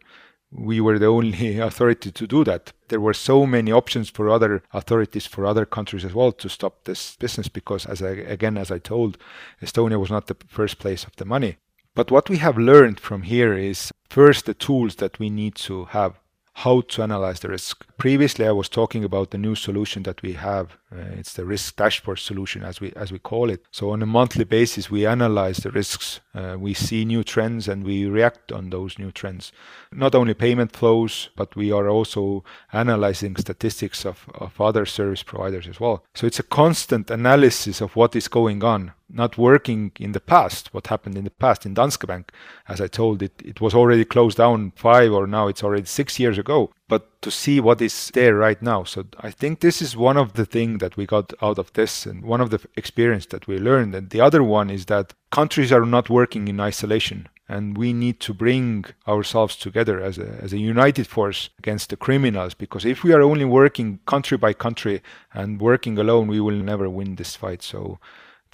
we 0.58 0.80
were 0.80 0.98
the 0.98 1.08
only 1.08 1.60
authority 1.70 2.12
to 2.12 2.28
do 2.28 2.44
that. 2.46 2.74
There 2.88 3.00
were 3.00 3.14
so 3.14 3.46
many 3.46 3.72
options 3.72 4.10
for 4.10 4.30
other 4.30 4.64
authorities, 4.74 5.26
for 5.26 5.46
other 5.46 5.66
countries 5.66 6.06
as 6.06 6.14
well, 6.14 6.32
to 6.32 6.50
stop 6.50 6.84
this 6.84 7.16
business 7.18 7.48
because, 7.48 7.86
as 7.86 8.02
I, 8.02 8.10
again, 8.10 8.58
as 8.58 8.72
I 8.72 8.80
told, 8.80 9.18
Estonia 9.62 10.00
was 10.00 10.12
not 10.12 10.28
the 10.28 10.38
first 10.48 10.80
place 10.80 11.04
of 11.04 11.16
the 11.16 11.26
money. 11.26 11.58
But 11.94 12.12
what 12.12 12.30
we 12.30 12.38
have 12.38 12.58
learned 12.58 13.00
from 13.00 13.24
here 13.24 13.54
is 13.54 13.92
first 14.10 14.46
the 14.46 14.54
tools 14.54 14.96
that 14.96 15.18
we 15.18 15.30
need 15.30 15.56
to 15.56 15.86
have. 15.86 16.20
How 16.60 16.80
to 16.80 17.04
analyze 17.04 17.42
the 17.42 17.50
risk. 17.50 17.86
Previously, 17.98 18.48
I 18.48 18.52
was 18.52 18.70
talking 18.70 19.04
about 19.04 19.32
the 19.32 19.38
new 19.38 19.56
solution 19.56 20.04
that 20.04 20.22
we 20.22 20.34
have. 20.34 20.78
Uh, 20.90 21.18
it's 21.18 21.34
the 21.34 21.44
risk 21.44 21.76
dashboard 21.76 22.20
solution, 22.20 22.64
as 22.64 22.80
we 22.80 22.94
as 22.96 23.12
we 23.12 23.20
call 23.20 23.50
it. 23.50 23.66
So 23.72 23.90
on 23.90 24.02
a 24.02 24.06
monthly 24.06 24.46
basis, 24.46 24.90
we 24.90 25.06
analyze 25.06 25.58
the 25.58 25.72
risks. 25.72 26.22
Uh, 26.34 26.56
we 26.58 26.74
see 26.74 27.04
new 27.04 27.26
trends 27.26 27.68
and 27.68 27.84
we 27.84 28.06
react 28.06 28.54
on 28.54 28.70
those 28.70 28.98
new 28.98 29.12
trends. 29.12 29.52
Not 29.92 30.16
only 30.16 30.34
payment 30.34 30.72
flows, 30.72 31.30
but 31.36 31.58
we 31.58 31.74
are 31.74 31.90
also 31.90 32.46
analyzing 32.72 33.36
statistics 33.36 34.06
of, 34.06 34.26
of 34.34 34.60
other 34.62 34.86
service 34.86 35.24
providers 35.24 35.68
as 35.68 35.82
well. 35.82 36.06
So 36.14 36.26
it's 36.26 36.40
a 36.40 36.44
constant 36.44 37.12
analysis 37.12 37.82
of 37.82 37.98
what 37.98 38.16
is 38.16 38.30
going 38.30 38.64
on 38.64 38.94
not 39.16 39.38
working 39.38 39.92
in 40.00 40.12
the 40.12 40.20
past, 40.20 40.74
what 40.74 40.88
happened 40.88 41.18
in 41.18 41.24
the 41.24 41.32
past 41.32 41.66
in 41.66 41.74
Danske 41.74 42.06
Bank. 42.06 42.32
As 42.68 42.82
I 42.82 42.88
told 42.88 43.24
it, 43.24 43.34
it 43.44 43.62
was 43.62 43.74
already 43.74 44.06
closed 44.06 44.38
down 44.38 44.72
five 44.76 45.12
or 45.12 45.26
now 45.26 45.48
it's 45.48 45.64
already 45.64 45.86
six 45.86 46.20
years 46.20 46.38
ago. 46.38 46.72
But 46.88 47.22
to 47.22 47.32
see 47.32 47.60
what 47.60 47.82
is 47.82 48.12
there 48.14 48.36
right 48.36 48.62
now. 48.62 48.84
So 48.84 49.06
I 49.20 49.32
think 49.32 49.60
this 49.60 49.82
is 49.82 49.98
one 49.98 50.18
of 50.18 50.34
the 50.34 50.46
things 50.46 50.80
that 50.80 50.98
we 50.98 51.06
got 51.06 51.34
out 51.42 51.58
of 51.58 51.74
this 51.74 52.06
and 52.06 52.24
one 52.24 52.42
of 52.42 52.50
the 52.52 52.60
experience 52.76 53.26
that 53.28 53.48
we 53.48 53.58
learned. 53.58 53.96
And 53.96 54.10
the 54.10 54.22
other 54.22 54.44
one 54.44 54.70
is 54.70 54.86
that 54.86 55.14
countries 55.32 55.72
are 55.72 55.86
not 55.86 56.10
working 56.10 56.48
in 56.48 56.60
isolation 56.60 57.28
and 57.48 57.78
we 57.78 57.94
need 57.94 58.20
to 58.20 58.34
bring 58.34 58.86
ourselves 59.08 59.56
together 59.56 60.02
as 60.02 60.18
a, 60.18 60.28
as 60.42 60.52
a 60.52 60.58
united 60.58 61.06
force 61.06 61.50
against 61.60 61.90
the 61.90 61.98
criminals 61.98 62.54
because 62.54 62.86
if 62.86 63.04
we 63.04 63.14
are 63.14 63.22
only 63.22 63.46
working 63.46 64.00
country 64.06 64.38
by 64.38 64.52
country 64.52 65.02
and 65.34 65.62
working 65.62 65.98
alone 65.98 66.28
we 66.28 66.40
will 66.40 66.56
never 66.56 66.90
win 66.90 67.16
this 67.16 67.36
fight 67.36 67.62
so 67.62 68.00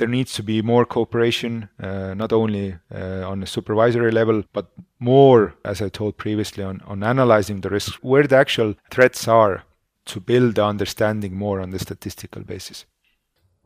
there 0.02 0.08
needs 0.08 0.34
to 0.34 0.42
be 0.42 0.64
more 0.64 0.84
cooperation, 0.84 1.70
uh, 1.80 2.16
not 2.16 2.34
only 2.34 2.76
uh, 2.92 3.30
on 3.30 3.44
a 3.44 3.46
supervisory 3.46 4.10
level, 4.10 4.44
but 4.52 4.72
more, 4.98 5.54
as 5.64 5.80
I 5.80 5.90
told 5.90 6.18
previously, 6.18 6.64
on, 6.64 6.82
on 6.88 7.04
analyzing 7.04 7.62
the 7.62 7.70
risks, 7.70 8.02
where 8.02 8.26
the 8.26 8.36
actual 8.36 8.74
threats 8.90 9.28
are, 9.28 9.64
to 10.06 10.20
build 10.20 10.56
the 10.56 10.66
understanding 10.66 11.36
more 11.36 11.62
on 11.62 11.70
the 11.70 11.78
statistical 11.78 12.42
basis. 12.42 12.86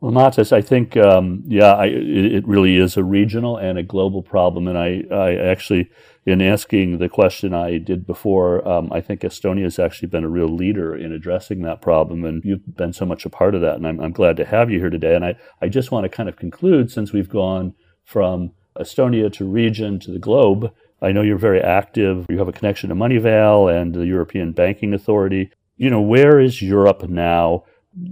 Well, 0.00 0.12
Matas, 0.12 0.52
I 0.52 0.60
think, 0.60 0.94
um, 0.98 1.42
yeah, 1.46 1.72
I, 1.72 1.86
it 1.86 2.46
really 2.46 2.76
is 2.76 2.98
a 2.98 3.04
regional 3.04 3.56
and 3.56 3.78
a 3.78 3.82
global 3.82 4.22
problem. 4.22 4.68
And 4.68 4.76
I, 4.76 5.04
I 5.10 5.36
actually, 5.36 5.90
in 6.26 6.42
asking 6.42 6.98
the 6.98 7.08
question 7.08 7.54
I 7.54 7.78
did 7.78 8.06
before, 8.06 8.66
um, 8.68 8.92
I 8.92 9.00
think 9.00 9.22
Estonia 9.22 9.62
has 9.62 9.78
actually 9.78 10.08
been 10.08 10.24
a 10.24 10.28
real 10.28 10.54
leader 10.54 10.94
in 10.94 11.12
addressing 11.12 11.62
that 11.62 11.80
problem. 11.80 12.26
And 12.26 12.44
you've 12.44 12.76
been 12.76 12.92
so 12.92 13.06
much 13.06 13.24
a 13.24 13.30
part 13.30 13.54
of 13.54 13.62
that. 13.62 13.76
And 13.76 13.86
I'm, 13.86 13.98
I'm 13.98 14.12
glad 14.12 14.36
to 14.36 14.44
have 14.44 14.70
you 14.70 14.80
here 14.80 14.90
today. 14.90 15.14
And 15.14 15.24
I, 15.24 15.34
I 15.62 15.68
just 15.68 15.90
want 15.90 16.04
to 16.04 16.10
kind 16.14 16.28
of 16.28 16.36
conclude 16.36 16.90
since 16.90 17.14
we've 17.14 17.30
gone 17.30 17.72
from 18.04 18.52
Estonia 18.78 19.32
to 19.32 19.46
region 19.46 19.98
to 20.00 20.12
the 20.12 20.18
globe. 20.18 20.74
I 21.00 21.12
know 21.12 21.22
you're 21.22 21.38
very 21.38 21.62
active. 21.62 22.26
You 22.28 22.38
have 22.38 22.48
a 22.48 22.52
connection 22.52 22.90
to 22.90 22.94
Moneyval 22.94 23.74
and 23.74 23.94
the 23.94 24.04
European 24.04 24.52
Banking 24.52 24.92
Authority. 24.92 25.50
You 25.78 25.88
know, 25.88 26.02
where 26.02 26.38
is 26.38 26.60
Europe 26.60 27.08
now? 27.08 27.64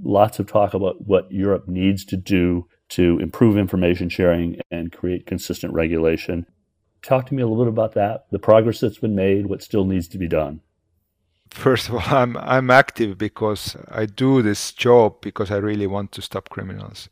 Lots 0.03 0.39
of 0.39 0.47
talk 0.47 0.75
about 0.75 1.07
what 1.07 1.31
Europe 1.31 1.69
needs 1.69 2.05
to 2.07 2.17
do 2.17 2.67
to 2.91 3.19
improve 3.21 3.57
information 3.57 4.09
sharing 4.09 4.61
and 4.71 4.93
create 4.93 5.27
consistent 5.27 5.73
regulation. 5.73 6.47
Talk 7.03 7.27
to 7.27 7.35
me 7.35 7.43
a 7.43 7.47
little 7.47 7.65
bit 7.65 7.73
about 7.73 7.95
that, 7.95 8.27
the 8.31 8.39
progress 8.39 8.81
that's 8.81 8.99
been 8.99 9.15
made, 9.15 9.47
what 9.47 9.63
still 9.63 9.85
needs 9.85 10.09
to 10.09 10.19
be 10.19 10.29
done. 10.29 10.61
First 11.51 11.89
of 11.89 11.95
all, 11.95 12.03
I'm 12.07 12.37
I'm 12.39 12.71
active 12.71 13.17
because 13.19 13.77
I 13.89 14.07
do 14.07 14.43
this 14.43 14.73
job 14.73 15.21
because 15.21 15.51
I 15.51 15.57
really 15.57 15.87
want 15.87 16.13
to 16.13 16.23
stop 16.23 16.49
criminals. 16.49 17.09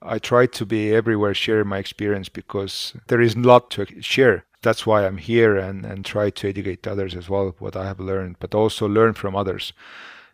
I 0.00 0.18
try 0.18 0.46
to 0.46 0.66
be 0.66 0.94
everywhere, 0.94 1.34
share 1.34 1.64
my 1.64 1.78
experience 1.78 2.28
because 2.28 2.94
there 3.08 3.20
is 3.20 3.34
a 3.34 3.40
lot 3.40 3.70
to 3.72 3.86
share. 4.00 4.44
That's 4.62 4.86
why 4.86 5.06
I'm 5.06 5.18
here 5.18 5.56
and, 5.56 5.84
and 5.84 6.04
try 6.04 6.30
to 6.30 6.48
educate 6.48 6.86
others 6.86 7.14
as 7.14 7.28
well, 7.28 7.54
what 7.58 7.76
I 7.76 7.86
have 7.86 8.00
learned, 8.00 8.36
but 8.40 8.54
also 8.54 8.88
learn 8.88 9.14
from 9.14 9.36
others. 9.36 9.72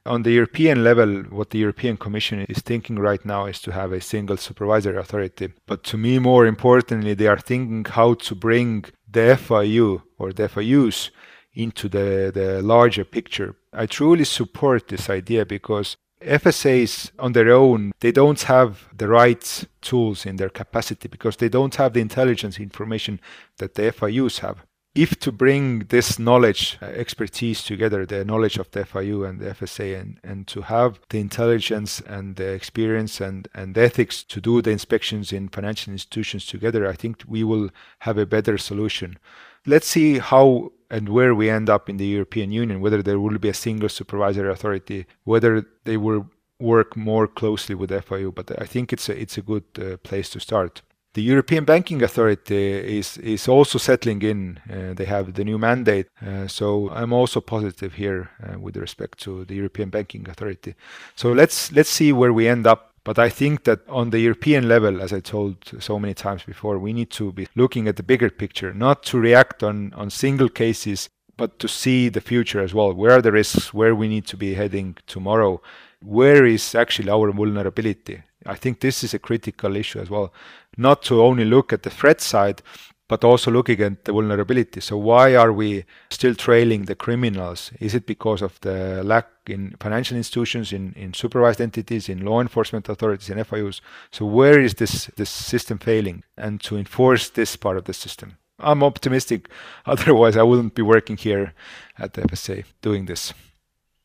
On 0.07 0.23
the 0.23 0.33
European 0.33 0.85
level, 0.85 1.23
what 1.31 1.49
the 1.49 1.59
European 1.59 1.97
Commission 1.97 2.41
is 2.47 2.59
thinking 2.59 2.97
right 2.97 3.25
now 3.25 3.47
is 3.47 3.59
to 3.63 3.73
have 3.73 3.91
a 3.91 4.03
single 4.03 4.37
supervisory 4.37 4.99
authority. 4.99 5.55
But 5.67 5.83
to 5.85 5.97
me, 5.97 6.19
more 6.19 6.45
importantly, 6.45 7.15
they 7.15 7.27
are 7.27 7.39
thinking 7.39 7.87
how 7.87 8.13
to 8.15 8.35
bring 8.35 8.85
the 9.11 9.39
FIU 9.41 10.03
or 10.19 10.35
the 10.35 10.49
FIUs 10.49 11.11
into 11.55 11.89
the, 11.89 12.31
the 12.35 12.61
larger 12.61 13.05
picture. 13.05 13.57
I 13.73 13.87
truly 13.87 14.25
support 14.25 14.89
this 14.89 15.09
idea 15.09 15.47
because 15.47 15.97
FSAs 16.21 17.11
on 17.19 17.33
their 17.33 17.53
own, 17.53 17.93
they 18.01 18.13
don't 18.13 18.43
have 18.43 18.89
the 18.95 19.09
right 19.09 19.65
tools 19.81 20.27
in 20.27 20.37
their 20.37 20.51
capacity 20.51 21.09
because 21.09 21.37
they 21.37 21.49
don't 21.49 21.77
have 21.77 21.95
the 21.95 22.01
intelligence 22.01 22.59
information 22.59 23.21
that 23.57 23.75
the 23.75 23.83
FIUs 23.85 24.41
have 24.41 24.67
if 24.95 25.19
to 25.19 25.33
bring 25.33 25.81
this 25.89 26.19
knowledge, 26.19 26.79
uh, 26.81 26.87
expertise 26.87 27.65
together, 27.65 28.07
the 28.07 28.25
knowledge 28.25 28.59
of 28.59 28.71
the 28.71 28.85
FIU 28.85 29.29
and 29.29 29.41
the 29.41 29.51
FSA, 29.51 30.01
and, 30.01 30.21
and 30.23 30.47
to 30.47 30.63
have 30.63 31.01
the 31.09 31.19
intelligence 31.19 32.01
and 32.03 32.37
the 32.37 32.49
experience 32.53 33.21
and, 33.21 33.49
and 33.55 33.77
ethics 33.77 34.23
to 34.23 34.41
do 34.41 34.63
the 34.63 34.71
inspections 34.71 35.33
in 35.33 35.49
financial 35.49 35.93
institutions 35.93 36.47
together, 36.47 36.87
I 36.87 36.93
think 36.93 37.25
we 37.27 37.43
will 37.43 37.71
have 38.01 38.19
a 38.19 38.27
better 38.27 38.57
solution. 38.57 39.19
Let's 39.67 39.89
see 39.89 40.19
how 40.19 40.73
and 40.91 41.09
where 41.09 41.35
we 41.35 41.51
end 41.51 41.69
up 41.69 41.89
in 41.89 41.97
the 41.97 42.07
European 42.07 42.53
Union, 42.53 42.81
whether 42.81 43.03
there 43.03 43.19
will 43.19 43.39
be 43.39 43.49
a 43.49 43.55
single 43.55 43.89
supervisory 43.89 44.53
authority, 44.53 45.07
whether 45.25 45.67
they 45.83 45.97
will 45.97 46.31
work 46.61 46.97
more 46.97 47.27
closely 47.27 47.75
with 47.75 47.91
FIU, 47.91 48.33
but 48.33 48.53
I 48.63 48.67
think 48.67 48.93
it's 48.93 49.09
a, 49.09 49.21
it's 49.21 49.37
a 49.37 49.43
good 49.43 49.65
uh, 49.77 49.97
place 49.99 50.31
to 50.31 50.41
start. 50.41 50.83
The 51.15 51.23
European 51.23 51.65
Banking 51.65 52.03
Authority 52.03 52.99
is 52.99 53.19
is 53.19 53.49
also 53.49 53.79
settling 53.79 54.23
in. 54.23 54.59
Uh, 54.69 54.95
they 54.95 55.05
have 55.05 55.35
the 55.35 55.45
new 55.45 55.59
mandate, 55.59 56.09
uh, 56.21 56.49
so 56.49 56.91
I'm 56.91 57.13
also 57.13 57.41
positive 57.41 57.95
here 57.95 58.31
uh, 58.43 58.59
with 58.59 58.77
respect 58.77 59.21
to 59.21 59.45
the 59.45 59.55
European 59.55 59.91
Banking 59.91 60.29
Authority. 60.29 60.75
So 61.15 61.33
let's 61.33 61.71
let's 61.71 61.91
see 61.91 62.13
where 62.13 62.33
we 62.33 62.49
end 62.49 62.67
up. 62.67 62.91
But 63.05 63.19
I 63.19 63.29
think 63.29 63.63
that 63.65 63.81
on 63.89 64.11
the 64.11 64.19
European 64.19 64.67
level, 64.67 65.01
as 65.01 65.13
I 65.13 65.21
told 65.21 65.57
so 65.79 65.99
many 65.99 66.15
times 66.15 66.43
before, 66.43 66.79
we 66.79 66.93
need 66.93 67.11
to 67.11 67.33
be 67.33 67.47
looking 67.55 67.87
at 67.87 67.97
the 67.97 68.03
bigger 68.03 68.31
picture, 68.31 68.75
not 68.75 69.05
to 69.05 69.21
react 69.21 69.63
on 69.63 69.93
on 69.95 70.11
single 70.11 70.49
cases, 70.49 71.09
but 71.37 71.59
to 71.59 71.69
see 71.69 72.11
the 72.11 72.21
future 72.21 72.65
as 72.65 72.75
well. 72.75 72.93
Where 72.93 73.13
are 73.13 73.23
the 73.23 73.33
risks? 73.33 73.73
Where 73.73 73.95
we 73.95 74.09
need 74.09 74.27
to 74.27 74.37
be 74.37 74.55
heading 74.55 74.97
tomorrow? 75.07 75.61
Where 76.03 76.45
is 76.45 76.75
actually 76.75 77.11
our 77.11 77.33
vulnerability? 77.33 78.23
I 78.47 78.57
think 78.57 78.81
this 78.81 79.03
is 79.03 79.15
a 79.15 79.19
critical 79.19 79.77
issue 79.77 80.01
as 80.01 80.11
well 80.11 80.33
not 80.77 81.03
to 81.05 81.23
only 81.23 81.45
look 81.45 81.73
at 81.73 81.83
the 81.83 81.91
threat 81.91 82.21
side, 82.21 82.63
but 83.09 83.23
also 83.23 83.51
looking 83.51 83.81
at 83.81 84.05
the 84.05 84.13
vulnerability. 84.13 84.81
So 84.81 84.97
why 84.97 85.37
are 85.37 85.53
we 85.53 85.85
still 86.11 86.35
trailing 86.35 86.87
the 86.87 86.95
criminals? 86.95 87.71
Is 87.79 87.95
it 87.95 88.07
because 88.07 88.41
of 88.41 88.59
the 88.61 89.03
lack 89.05 89.29
in 89.47 89.77
financial 89.79 90.17
institutions, 90.17 90.73
in, 90.73 90.95
in 90.95 91.13
supervised 91.13 91.61
entities, 91.61 92.09
in 92.09 92.25
law 92.25 92.41
enforcement 92.41 92.89
authorities, 92.89 93.29
in 93.29 93.39
FIUs? 93.39 93.81
So 94.11 94.25
where 94.25 94.59
is 94.59 94.75
this 94.75 95.07
this 95.17 95.31
system 95.31 95.79
failing? 95.79 96.25
And 96.37 96.61
to 96.63 96.77
enforce 96.77 97.29
this 97.29 97.57
part 97.57 97.77
of 97.77 97.85
the 97.85 97.93
system. 97.93 98.39
I'm 98.59 98.83
optimistic. 98.83 99.51
Otherwise, 99.87 100.37
I 100.37 100.43
wouldn't 100.43 100.75
be 100.75 100.83
working 100.83 101.17
here 101.17 101.53
at 101.99 102.15
the 102.15 102.23
FSA 102.23 102.65
doing 102.81 103.05
this. 103.05 103.35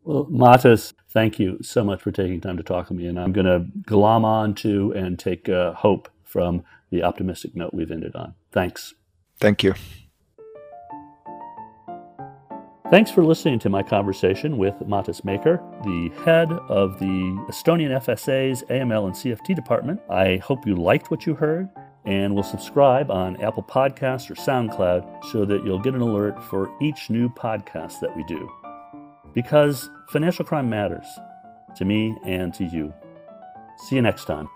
Well, 0.03 0.25
Matas, 0.25 0.93
thank 1.10 1.39
you 1.39 1.58
so 1.62 1.84
much 1.84 2.01
for 2.01 2.12
taking 2.12 2.41
time 2.41 2.58
to 2.58 2.63
talk 2.63 2.88
to 2.88 2.93
me. 2.93 3.08
And 3.08 3.19
I'm 3.19 3.32
going 3.32 3.45
to 3.45 3.65
glom 3.84 4.25
on 4.25 4.55
to 4.55 4.91
and 4.93 5.17
take 5.19 5.47
uh, 5.47 5.73
hope 5.73 6.10
from 6.30 6.63
the 6.92 7.02
optimistic 7.02 7.56
note 7.56 7.74
we've 7.74 7.92
ended 7.92 8.15
on. 8.15 8.36
Thanks. 8.52 8.94
Thank 9.39 9.63
you. 9.63 9.74
Thanks 12.92 13.12
for 13.12 13.24
listening 13.24 13.60
to 13.60 13.70
my 13.70 13.84
conversation 13.84 14.58
with 14.58 14.74
Matas 14.80 15.22
Mäeker, 15.22 15.60
the 15.84 16.10
head 16.24 16.52
of 16.52 17.00
the 17.00 17.06
Estonian 17.48 17.92
FSA's 18.02 18.63
AML 18.63 19.06
and 19.06 19.13
CFT 19.13 19.56
department. 19.56 20.02
I 20.10 20.38
hope 20.38 20.65
you 20.65 20.76
liked 20.76 21.12
what 21.12 21.26
you 21.26 21.36
heard 21.36 21.70
and 22.06 22.34
will 22.34 22.44
subscribe 22.44 23.12
on 23.12 23.42
Apple 23.44 23.63
Podcasts 23.63 24.30
or 24.30 24.36
SoundCloud 24.36 25.26
so 25.32 25.46
that 25.46 25.63
you'll 25.63 25.80
get 25.80 25.94
an 25.94 26.02
alert 26.02 26.44
for 26.44 26.72
each 26.82 27.10
new 27.12 27.30
podcast 27.30 28.00
that 28.00 28.15
we 28.15 28.24
do. 28.24 28.50
Because 29.34 29.89
financial 30.10 30.44
crime 30.46 30.70
matters 30.70 31.06
to 31.76 31.86
me 31.86 32.18
and 32.26 32.54
to 32.56 32.65
you. 32.65 32.92
See 33.88 33.98
you 33.98 34.02
next 34.02 34.26
time. 34.26 34.50